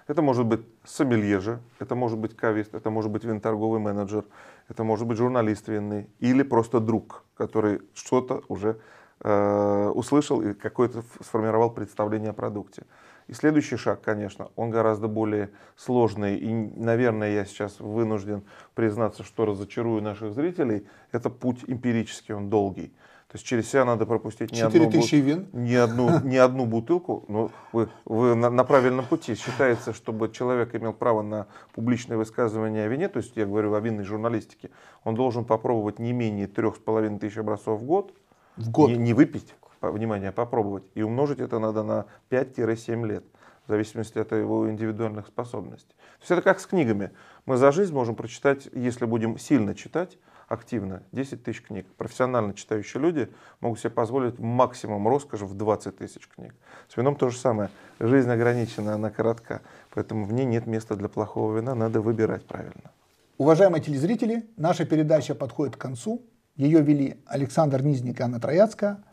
Это 0.07 0.23
может 0.23 0.47
быть 0.47 0.61
сомелье 0.85 1.41
же, 1.41 1.61
это 1.79 1.95
может 1.95 2.19
быть 2.19 2.37
кавист, 2.37 2.75
это 2.75 2.91
может 2.91 3.11
быть 3.11 3.25
винторговый 3.25 3.81
менеджер, 3.81 4.25
это 4.69 4.85
может 4.85 5.07
быть 5.07 5.19
журналист 5.19 5.69
винный 5.69 6.09
или 6.19 6.43
просто 6.43 6.81
друг, 6.81 7.25
который 7.37 7.81
что-то 7.95 8.43
уже 8.49 8.81
э, 9.21 9.93
услышал 9.95 10.41
и 10.43 10.55
какое-то 10.55 11.03
сформировал 11.23 11.71
представление 11.71 12.31
о 12.31 12.35
продукте. 12.35 12.85
И 13.31 13.33
следующий 13.33 13.77
шаг, 13.77 14.01
конечно, 14.03 14.51
он 14.57 14.71
гораздо 14.71 15.07
более 15.07 15.51
сложный. 15.77 16.37
И, 16.37 16.53
наверное, 16.53 17.31
я 17.31 17.45
сейчас 17.45 17.79
вынужден 17.79 18.43
признаться, 18.75 19.23
что 19.23 19.45
разочарую 19.45 20.03
наших 20.03 20.33
зрителей. 20.33 20.89
Это 21.13 21.31
путь 21.31 21.61
эмпирический, 21.69 22.35
он 22.35 22.51
долгий. 22.51 22.93
То 23.31 23.37
есть 23.37 23.47
через 23.47 23.71
себя 23.71 23.85
надо 23.85 24.07
пропустить 24.07 24.51
не, 24.51 24.61
одну, 24.61 24.91
вин? 24.91 25.47
не, 25.53 25.77
одну, 25.77 26.19
не 26.25 26.37
одну 26.37 26.67
бутылку. 26.67 27.25
Но 27.29 27.53
вы, 27.71 27.89
вы 28.05 28.35
на, 28.35 28.51
на 28.51 28.65
правильном 28.65 29.07
пути. 29.07 29.37
Считается, 29.37 29.93
чтобы 29.93 30.31
человек 30.31 30.75
имел 30.75 30.93
право 30.93 31.23
на 31.23 31.47
публичное 31.73 32.17
высказывание 32.17 32.87
о 32.87 32.89
вине, 32.89 33.09
то 33.09 33.19
есть 33.19 33.37
я 33.37 33.47
говорю 33.47 33.73
о 33.75 33.79
винной 33.79 34.03
журналистике, 34.03 34.71
он 35.05 35.15
должен 35.15 35.45
попробовать 35.45 36.01
не 36.01 36.13
менее 36.13 36.49
трех 36.49 36.75
с 36.75 36.79
половиной 36.81 37.21
тысяч 37.21 37.39
образцов 37.39 37.81
в 37.81 37.85
год. 37.85 38.13
В 38.57 38.69
год? 38.69 38.91
Не, 38.91 38.97
не 38.97 39.15
выпить, 39.15 39.55
внимание, 39.81 40.33
попробовать. 40.33 40.83
И 40.97 41.03
умножить 41.03 41.39
это 41.39 41.61
надо 41.61 41.85
на 41.85 42.07
5-7 42.31 43.07
лет, 43.07 43.25
в 43.65 43.71
зависимости 43.71 44.19
от 44.19 44.33
его 44.33 44.69
индивидуальных 44.69 45.29
способностей. 45.29 45.95
То 45.95 46.23
есть 46.23 46.31
это 46.33 46.43
как 46.43 46.59
с 46.59 46.67
книгами. 46.67 47.13
Мы 47.47 47.59
за 47.59 47.71
жизнь 47.71 47.95
можем 47.95 48.17
прочитать, 48.17 48.69
если 48.73 49.05
будем 49.05 49.39
сильно 49.39 49.77
читать, 49.77 50.19
активно, 50.51 51.05
10 51.13 51.45
тысяч 51.45 51.63
книг. 51.63 51.87
Профессионально 51.97 52.55
читающие 52.55 53.01
люди 53.01 53.31
могут 53.61 53.79
себе 53.79 53.91
позволить 53.91 54.39
максимум 54.41 55.07
роскоши 55.07 55.47
в 55.47 55.55
20 55.55 55.97
тысяч 55.97 56.27
книг. 56.27 56.55
С 56.89 56.97
вином 56.97 57.15
то 57.15 57.31
же 57.31 57.39
самое. 57.39 57.71
Жизнь 58.01 58.29
ограничена, 58.29 58.95
она 58.95 59.11
коротка. 59.11 59.63
Поэтому 59.95 60.25
в 60.25 60.33
ней 60.33 60.45
нет 60.45 60.67
места 60.67 60.97
для 60.97 61.09
плохого 61.09 61.57
вина, 61.57 61.77
надо 61.77 62.01
выбирать 62.01 62.45
правильно. 62.47 62.91
Уважаемые 63.39 63.81
телезрители, 63.81 64.45
наша 64.57 64.85
передача 64.85 65.37
подходит 65.37 65.77
к 65.77 65.81
концу. 65.81 66.23
Ее 66.57 66.83
вели 66.83 67.23
Александр 67.27 67.81
Низник 67.83 68.19
и 68.19 68.23
Анна 68.23 68.41
Трояцкая, 68.41 69.05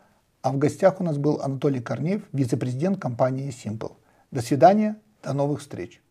а 0.42 0.52
в 0.52 0.58
гостях 0.58 1.00
у 1.00 1.04
нас 1.04 1.18
был 1.18 1.40
Анатолий 1.40 1.80
Корнеев, 1.80 2.22
вице-президент 2.32 3.00
компании 3.00 3.48
Simple. 3.48 3.92
До 4.32 4.42
свидания, 4.42 4.96
до 5.22 5.34
новых 5.34 5.60
встреч. 5.60 6.02